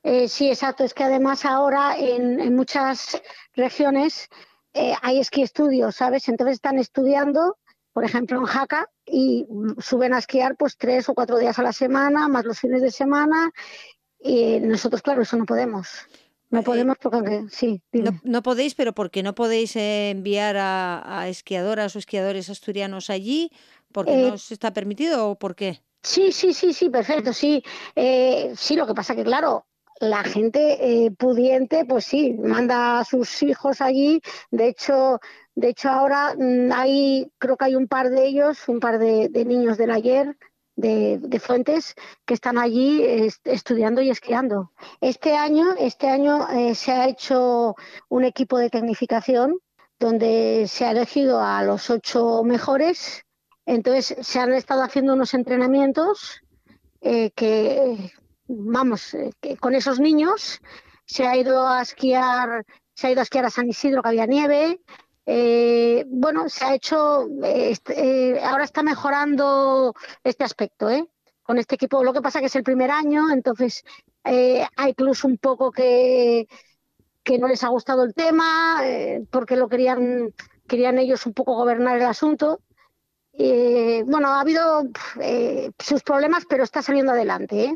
[0.04, 0.84] Eh, sí, exacto.
[0.84, 3.22] Es que además ahora en, muchas
[3.54, 4.30] regiones
[4.74, 6.28] eh, hay esquí estudios, ¿sabes?
[6.28, 7.58] Entonces están estudiando,
[7.94, 9.46] por ejemplo, en Jaca y
[9.80, 12.92] suben a esquiar pues tres o cuatro días a la semana, más los fines de
[12.92, 13.52] semana.
[14.20, 16.08] Y nosotros, claro, eso no podemos.
[16.50, 17.82] No podemos porque sí.
[18.24, 23.52] No, podéis, pero ¿por qué no podéis enviar a, a, esquiadoras o esquiadores asturianos allí?
[23.92, 25.82] ¿Porque no se está permitido o por qué?
[26.04, 27.64] Sí, sí, sí, sí, perfecto, sí.
[27.96, 29.66] Eh, sí, lo que pasa que, claro,
[30.00, 34.22] la gente eh, pudiente, pues sí, manda a sus hijos allí.
[34.52, 35.20] De hecho,
[35.56, 39.30] de hecho ahora mm, hay, creo que hay un par de ellos, un par de,
[39.46, 40.38] niños del ayer,
[40.76, 41.96] de, Fuentes,
[42.26, 43.04] que están allí
[43.46, 44.72] estudiando y esquiando.
[45.02, 47.76] Este año, este año eh, se ha hecho
[48.10, 49.60] un equipo de tecnificación
[50.00, 53.24] donde se ha elegido a los ocho mejores.
[53.66, 56.42] Entonces se han estado haciendo unos entrenamientos
[57.02, 58.12] eh, que
[58.48, 60.60] vamos, eh, con esos niños
[61.06, 64.26] se ha ido a esquiar, se ha ido a esquiar a San Isidro que había
[64.26, 64.80] nieve.
[65.26, 69.94] Eh, bueno, se ha hecho, este, ahora está mejorando
[70.24, 71.06] este aspecto, ¿eh?
[71.44, 73.84] Con este equipo, lo que pasa que es el primer año, entonces
[74.24, 76.48] hay clubs un poco que,
[77.22, 78.82] que no les ha gustado el tema,
[79.30, 80.34] porque lo querían,
[80.68, 82.62] querían ellos un poco gobernar el asunto.
[83.36, 84.84] Bueno, ha habido
[85.80, 87.76] sus problemas, pero está saliendo adelante, ¿eh?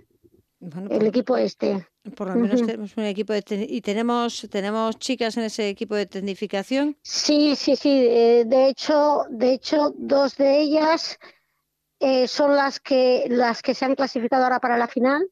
[0.89, 1.87] el equipo este.
[2.15, 6.05] Por lo menos tenemos un equipo de y tenemos tenemos chicas en ese equipo de
[6.05, 6.97] tecnificación.
[7.03, 8.07] Sí, sí, sí.
[8.09, 11.19] Eh, de hecho, de hecho, dos de ellas
[11.99, 15.29] eh, son las que las que se han clasificado ahora para la final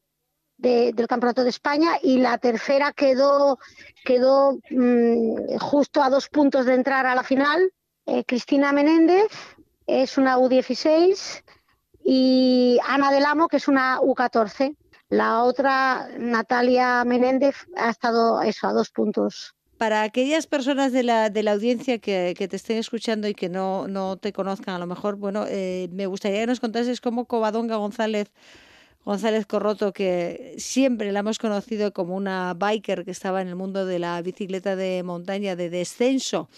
[0.58, 3.58] del campeonato de España y la tercera quedó
[4.04, 7.72] quedó mm, justo a dos puntos de entrar a la final.
[8.06, 9.32] Eh, Cristina Menéndez
[9.86, 11.42] es una U16
[12.04, 14.76] y Ana del Amo que es una U14.
[15.08, 19.54] La otra, Natalia Menéndez, ha estado eso, a dos puntos.
[19.78, 23.86] Para aquellas personas de la, de la audiencia que, te estén escuchando y que no,
[23.88, 27.76] no te conozcan, a lo mejor, bueno, eh, me gustaría que nos contases cómo Covadonga
[27.76, 28.32] González
[29.06, 33.86] González Corroto, que siempre la hemos conocido como una biker que estaba en el mundo
[33.86, 36.48] de la bicicleta de montaña de descenso,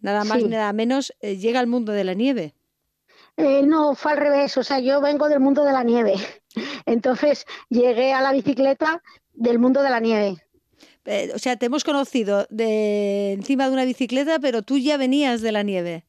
[0.00, 2.54] nada más ni nada menos, eh, llega al mundo de la nieve.
[3.38, 6.14] Eh, no, fue al revés, o sea, yo vengo del mundo de la nieve.
[6.86, 9.00] Entonces llegué a la bicicleta
[9.32, 10.36] del mundo de la nieve.
[11.04, 15.40] Eh, o sea, te hemos conocido de encima de una bicicleta, pero tú ya venías
[15.40, 16.04] de la nieve.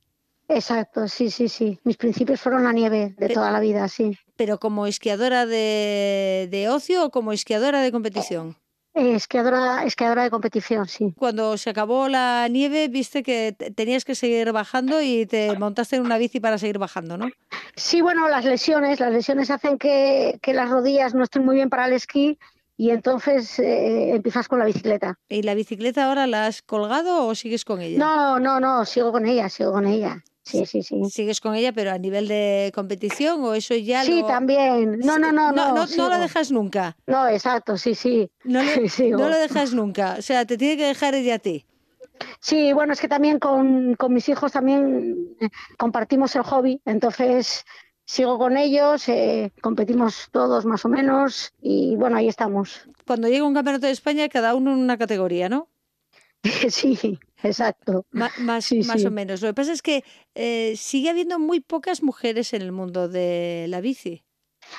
[0.48, 1.80] Exacto, sí, sí, sí.
[1.84, 4.18] Mis principios fueron la nieve de toda la vida, sí.
[4.36, 8.58] ¿Pero como esquiadora de, de ocio o como esquiadora de competición?
[8.94, 11.14] Esquiadora, esquiadora de competición, sí.
[11.18, 16.04] Cuando se acabó la nieve, viste que tenías que seguir bajando y te montaste en
[16.04, 17.30] una bici para seguir bajando, ¿no?
[17.76, 21.86] Sí, bueno, las lesiones, las lesiones hacen que, las rodillas no estén muy bien para
[21.86, 22.38] el esquí
[22.78, 25.20] y entonces eh, empiezas con la bicicleta.
[25.30, 28.00] ¿Y la bicicleta ahora la has colgado o sigues con ella?
[28.00, 30.24] No, no, no, sigo con ella, sigo con ella.
[30.50, 31.06] Sí, sí, sí.
[31.12, 35.00] ¿Sigues con ella, pero a nivel de competición o eso ya Sí, también.
[35.00, 35.74] No, no, no, no.
[35.74, 36.98] No, no, lo dejas nunca.
[37.06, 38.32] No, exacto, sí, sí.
[38.44, 40.16] No, lo dejas nunca.
[40.18, 41.66] O sea, te tiene que dejar ella a ti.
[42.40, 47.64] Sí, bueno, es que también con, con mis hijos también eh, compartimos el hobby, entonces
[48.04, 52.90] sigo con ellos, eh, competimos todos más o menos y bueno, ahí estamos.
[53.06, 55.70] Cuando llega un campeonato de España, cada uno en una categoría, ¿no?
[56.70, 58.06] sí, exacto.
[58.12, 58.72] más más
[59.06, 59.42] o menos.
[59.42, 60.04] Lo que pasa es que
[60.36, 64.24] eh, sigue habiendo muy pocas mujeres en el mundo de la bici.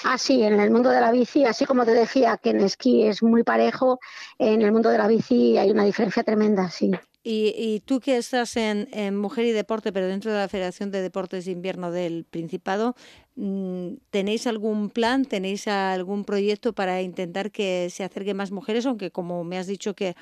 [0.04, 3.02] Ah, sí, en el mundo de la bici, así como te decía que en esquí
[3.04, 3.98] es muy parejo,
[4.38, 6.90] en el mundo de la bici hay una diferencia tremenda, sí.
[7.22, 11.44] Y, tú que estás en, Mujer y Deporte, pero dentro de la Federación de Deportes
[11.44, 12.96] de Invierno del Principado,
[13.36, 18.86] mm, ¿tenéis algún plan, tenéis algún proyecto para intentar que se acerquen más mujeres?
[18.86, 20.16] Aunque como me has dicho que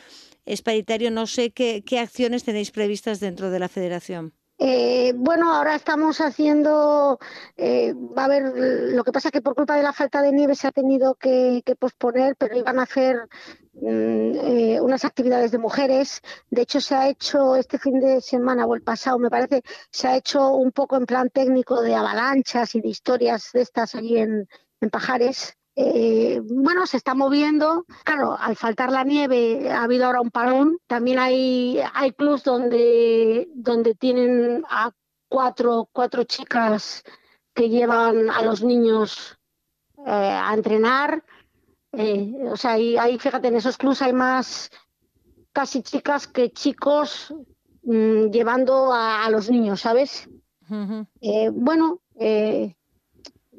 [0.45, 4.33] es paritario, no sé qué, qué acciones tenéis previstas dentro de la Federación.
[4.61, 7.21] Eh, bueno, ahora estamos haciendo,
[7.57, 8.53] eh, va a haber,
[8.93, 11.63] lo que pasa que por culpa de la falta de nieve se ha tenido que,
[11.79, 13.29] posponer, pero iban a hacer
[13.83, 16.21] eh, unas actividades de mujeres.
[16.51, 20.09] De hecho, se ha hecho este fin de semana o el pasado, me parece, se
[20.09, 24.19] ha hecho un poco en plan técnico de avalanchas y de historias de estas allí
[24.19, 24.49] en,
[24.81, 25.55] en Pajares.
[25.81, 27.85] Eh, bueno, se está moviendo.
[28.05, 30.79] Claro, al faltar la nieve ha habido ahora un parón.
[30.89, 34.91] También hay, hay clubs donde, donde tienen a
[35.29, 37.05] cuatro, cuatro chicas
[37.55, 39.39] que llevan a los niños
[40.05, 41.23] eh, a entrenar.
[41.93, 44.71] Eh, o sea, ahí, fíjate, en esos clubs hay más
[45.53, 47.35] casi chicas que chicos
[47.83, 50.29] mm, llevando a, los niños, ¿sabes?
[51.53, 52.01] bueno,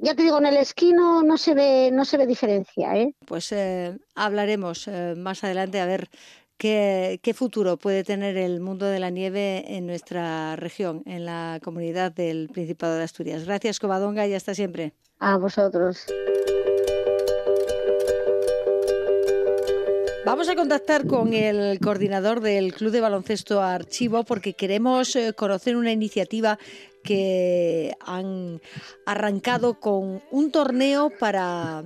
[0.02, 2.96] ya te digo, en el esquí no, se ve no se ve diferencia.
[2.96, 3.16] ¿eh?
[3.26, 6.10] Pues eh, hablaremos eh, más adelante a ver
[6.58, 11.60] qué, qué futuro puede tener el mundo de la nieve en nuestra región, en la
[11.64, 13.46] comunidad del Principado de Asturias.
[13.46, 14.94] Gracias, Covadonga, y hasta siempre.
[15.20, 16.06] A vosotros.
[20.26, 25.78] Vamos a contactar con el coordinador del Club de Baloncesto Archivo porque queremos eh, conocer
[25.78, 26.60] una iniciativa
[27.04, 28.62] que han
[29.06, 31.84] arrancado con un torneo para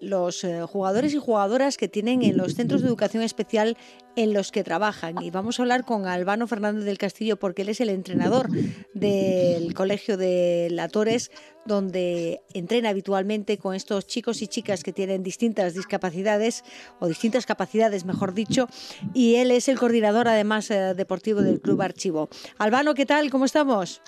[0.00, 3.76] los eh, jugadores y jugadoras que tienen en los centros de educación especial
[4.22, 5.22] en los que trabajan.
[5.22, 8.48] Y vamos a hablar con Albano Fernández del Castillo porque él es el entrenador
[8.92, 11.30] del Colegio de La Torres,
[11.64, 16.64] donde entrena habitualmente con estos chicos y chicas que tienen distintas discapacidades
[16.98, 18.68] o distintas capacidades, mejor dicho,
[19.14, 22.28] y él es el coordinador además eh, deportivo del Club Archivo.
[22.58, 23.30] Albano, ¿qué tal?
[23.30, 24.02] ¿Cómo estamos?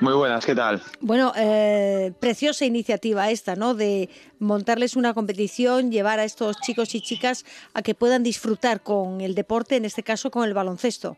[0.00, 0.82] Muy buenas, ¿qué tal?
[1.00, 3.74] Bueno, eh, preciosa iniciativa esta, ¿no?
[3.74, 9.20] De montarles una competición, llevar a estos chicos y chicas a que puedan disfrutar con
[9.20, 11.16] el deporte, en este caso con el baloncesto.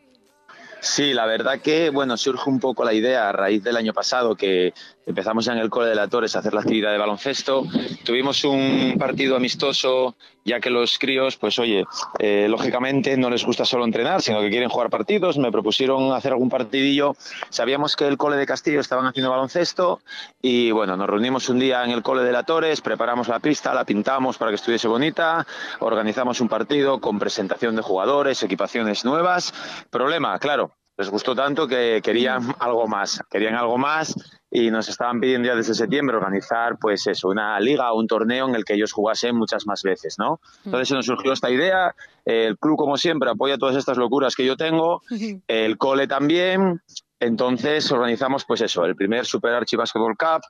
[0.81, 4.35] Sí, la verdad que bueno surge un poco la idea a raíz del año pasado
[4.35, 4.73] que
[5.05, 7.63] empezamos ya en el Cole de la Torres a hacer la actividad de baloncesto.
[8.03, 11.85] Tuvimos un partido amistoso, ya que los críos, pues oye,
[12.19, 15.37] eh, lógicamente no les gusta solo entrenar, sino que quieren jugar partidos.
[15.37, 17.15] Me propusieron hacer algún partidillo.
[17.49, 20.01] Sabíamos que el Cole de Castillo estaban haciendo baloncesto
[20.41, 23.73] y bueno, nos reunimos un día en el Cole de la Torres, preparamos la pista,
[23.73, 25.45] la pintamos para que estuviese bonita,
[25.79, 29.53] organizamos un partido con presentación de jugadores, equipaciones nuevas.
[29.89, 34.13] Problema, claro, les gustó tanto que querían algo más, querían algo más
[34.49, 38.47] y nos estaban pidiendo ya desde septiembre organizar pues eso, una liga o un torneo
[38.47, 40.41] en el que ellos jugasen muchas más veces, ¿no?
[40.65, 44.45] Entonces se nos surgió esta idea, el club como siempre apoya todas estas locuras que
[44.45, 45.01] yo tengo,
[45.47, 46.81] el cole también,
[47.19, 50.41] entonces organizamos pues eso, el primer Super Archie Basketball Cup,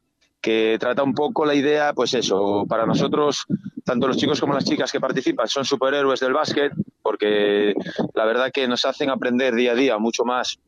[0.41, 3.45] que trata un poco la idea, pues eso, para nosotros,
[3.85, 7.73] tanto los chicos como las chicas que participan son superhéroes del básquet, porque
[8.13, 10.59] la verdad que nos hacen aprender día a día mucho más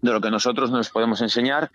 [0.00, 1.70] de lo que nosotros nos podemos enseñar.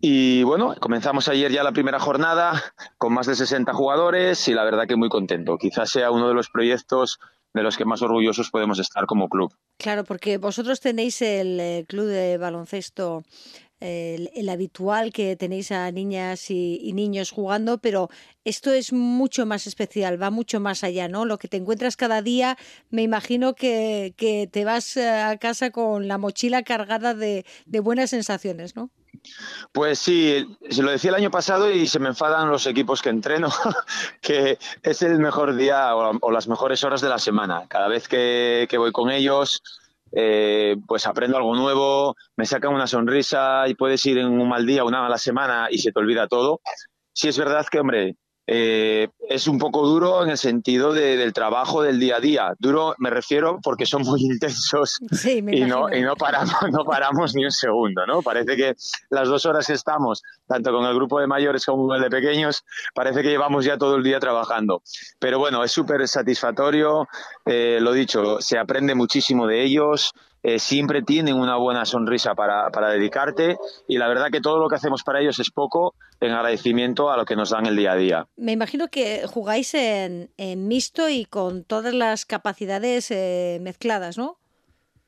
[0.00, 2.62] Y bueno, comenzamos ayer ya la primera jornada
[2.98, 5.56] con más de 60 jugadores y la verdad que muy contento.
[5.56, 7.18] Quizás sea uno de los proyectos
[7.54, 9.54] de los que más orgullosos podemos estar como club.
[9.78, 13.22] Claro, porque vosotros tenéis el eh, club de baloncesto
[13.84, 18.08] el, habitual que tenéis a niñas y, niños jugando, pero
[18.44, 21.24] esto es mucho más especial, va mucho más allá, ¿no?
[21.24, 22.56] Lo que te encuentras cada día,
[22.90, 24.14] me imagino que,
[24.50, 28.90] te vas eh, a casa con la mochila cargada de, buenas sensaciones, ¿no?
[29.72, 33.10] Pues sí, se lo decía el año pasado y se me enfadan los equipos que
[33.10, 33.48] entreno,
[34.20, 37.66] que es el mejor día o, las mejores horas de la semana.
[37.68, 39.62] Cada vez que voy con ellos,
[40.16, 44.66] eh, pues aprendo algo nuevo, me sacan una sonrisa y puedes ir en un mal
[44.66, 46.60] día, una mala semana y se te olvida todo.
[47.12, 48.16] Sí es verdad que, hombre,
[48.46, 52.54] eh, es un poco duro en el sentido del trabajo del día a día.
[52.58, 57.44] Duro me refiero porque son muy intensos y, no, y no, paramos, no paramos ni
[57.44, 58.06] un segundo.
[58.06, 58.22] ¿no?
[58.22, 58.74] Parece que
[59.10, 62.10] las dos horas que estamos, tanto con el grupo de mayores como con el de
[62.10, 62.64] pequeños,
[62.94, 64.82] parece que llevamos ya todo el día trabajando.
[65.18, 67.08] Pero bueno, es súper satisfactorio.
[67.46, 70.12] Eh, lo dicho, se aprende muchísimo de ellos.
[70.46, 73.56] Eh, siempre tienen una buena sonrisa para, para, dedicarte
[73.88, 77.16] y la verdad que todo lo que hacemos para ellos es poco en agradecimiento a
[77.16, 78.26] lo que nos dan el día a día.
[78.36, 84.36] Me imagino que jugáis en, en mixto y con todas las capacidades eh, mezcladas, ¿no?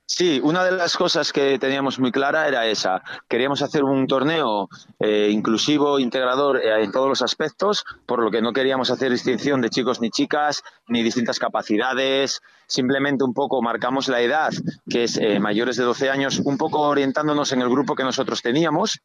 [0.09, 3.03] Sí, una de las cosas que teníamos muy clara era esa.
[3.27, 4.69] Queríamos hacer un torneo
[5.01, 9.61] eh, inclusivo, integrador eh, en todos los aspectos, por lo que no queríamos hacer distinción
[9.61, 12.41] de chicos ni chicas, ni distintas capacidades.
[12.69, 14.53] Simplemente un poco marcamos la edad,
[14.89, 18.43] que es eh, mayores de 12 años, un poco orientándonos en el grupo que nosotros
[18.43, 19.01] teníamos.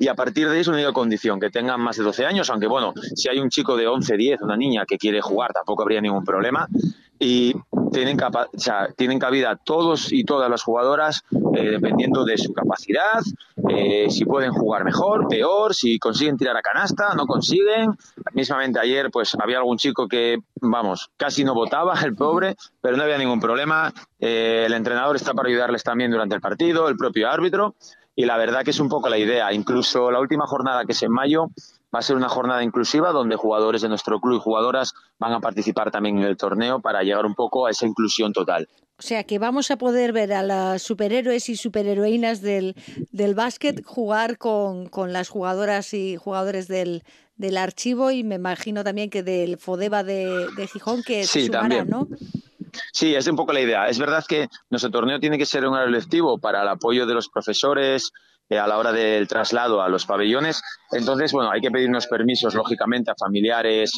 [0.00, 2.94] Y a partir de eso, única condición, que tengan más de 12 años, aunque bueno,
[3.14, 6.24] si hay un chico de 11, 10, una niña que quiere jugar, tampoco habría ningún
[6.24, 6.66] problema
[7.22, 7.54] y
[7.92, 11.22] tienen, o sea, tienen cabida todos y todas las jugadoras
[11.54, 13.20] eh, dependiendo de su capacidad,
[13.68, 17.94] eh, si pueden jugar mejor, peor, si consiguen tirar a canasta, no consiguen.
[18.32, 23.02] Mismamente ayer pues había algún chico que, vamos, casi no votaba, el pobre, pero no
[23.02, 23.92] había ningún problema.
[24.18, 27.74] Eh, el entrenador está para ayudarles también durante el partido, el propio árbitro.
[28.16, 29.52] Y la verdad que es un poco la idea.
[29.52, 31.48] Incluso la última jornada que es en mayo,
[31.94, 35.40] Va a ser una jornada inclusiva donde jugadores de nuestro club y jugadoras van a
[35.40, 38.68] participar también en el torneo para llegar un poco a esa inclusión total.
[38.98, 42.76] O sea que vamos a poder ver a las superhéroes y superheroínas del,
[43.12, 47.02] del básquet jugar con, con las jugadoras y jugadores del,
[47.36, 51.46] del archivo y me imagino también que del Fodeba de, de Gijón que sí, se
[51.46, 52.08] sumarán, ¿no?
[52.92, 53.88] Sí, es un poco la idea.
[53.88, 57.28] Es verdad que nuestro torneo tiene que ser un lectivo para el apoyo de los
[57.28, 58.12] profesores,
[58.50, 60.60] eh, a la hora del traslado a los pabellones.
[60.90, 63.92] Entonces, bueno, hay que pedir unos permisos, lógicamente, a familiares,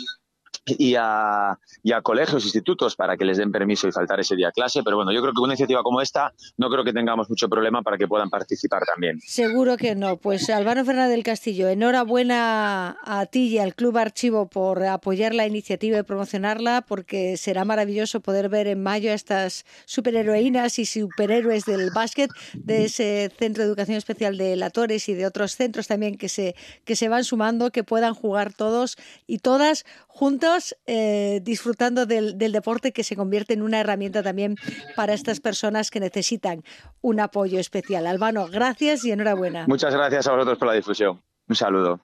[0.67, 4.49] y a, y a, colegios, institutos, para que les den permiso y faltar ese día
[4.49, 4.83] a clase.
[4.83, 7.83] Pero bueno, yo creo que una iniciativa como esta no creo que tengamos mucho problema
[7.83, 9.21] para que puedan participar también.
[9.21, 10.17] Seguro que no.
[10.17, 15.47] Pues Álvaro Fernández del Castillo, enhorabuena a ti y al Club Archivo por apoyar la
[15.47, 21.65] iniciativa y promocionarla, porque será maravilloso poder ver en mayo a estas superheroínas y superhéroes
[21.65, 25.87] del básquet de ese Centro de Educación Especial de La Torres y de otros centros
[25.87, 28.97] también que se, que se van sumando, que puedan jugar todos
[29.27, 29.85] y todas
[30.19, 34.57] contentos, eh, disfrutando del, del, deporte que se convierte en una herramienta también
[34.97, 36.63] para estas personas que necesitan
[37.01, 38.07] un apoyo especial.
[38.07, 39.67] Albano, gracias y enhorabuena.
[39.67, 41.23] Muchas gracias a vosotros por la difusión.
[41.49, 42.01] Un saludo.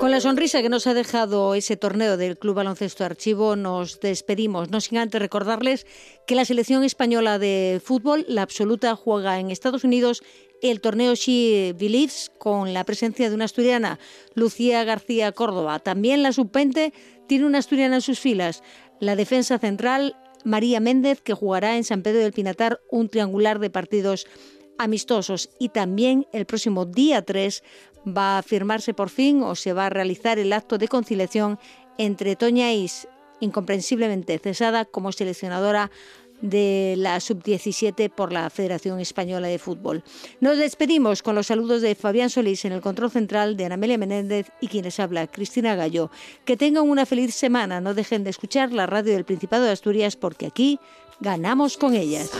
[0.00, 4.70] Con la sonrisa que nos ha dejado ese torneo del Club Baloncesto Archivo, nos despedimos.
[4.70, 5.86] No sin antes recordarles
[6.26, 10.22] que la selección española de fútbol, la absoluta, juega en Estados Unidos
[10.62, 13.98] el torneo She Believes con la presencia de una asturiana,
[14.34, 15.78] Lucía García Córdoba.
[15.78, 16.92] También la sub-20
[17.26, 18.62] tiene una asturiana en sus filas,
[19.00, 23.70] la defensa central María Méndez, que jugará en San Pedro del Pinatar un triangular de
[23.70, 24.26] partidos
[24.78, 25.50] amistosos.
[25.58, 27.62] Y también el próximo día 3
[28.06, 31.58] va a firmarse por fin o se va a realizar el acto de conciliación
[31.98, 33.06] entre Toña Is,
[33.40, 35.90] incomprensiblemente cesada como seleccionadora
[36.40, 40.02] de la sub-17 por la Federación Española de Fútbol.
[40.40, 44.50] Nos despedimos con los saludos de Fabián Solís en el control central, de Anamelia Menéndez
[44.60, 46.10] y quienes habla, Cristina Gallo.
[46.44, 47.80] Que tengan una feliz semana.
[47.80, 50.78] No dejen de escuchar la radio del Principado de Asturias porque aquí
[51.20, 52.30] ganamos con ellas.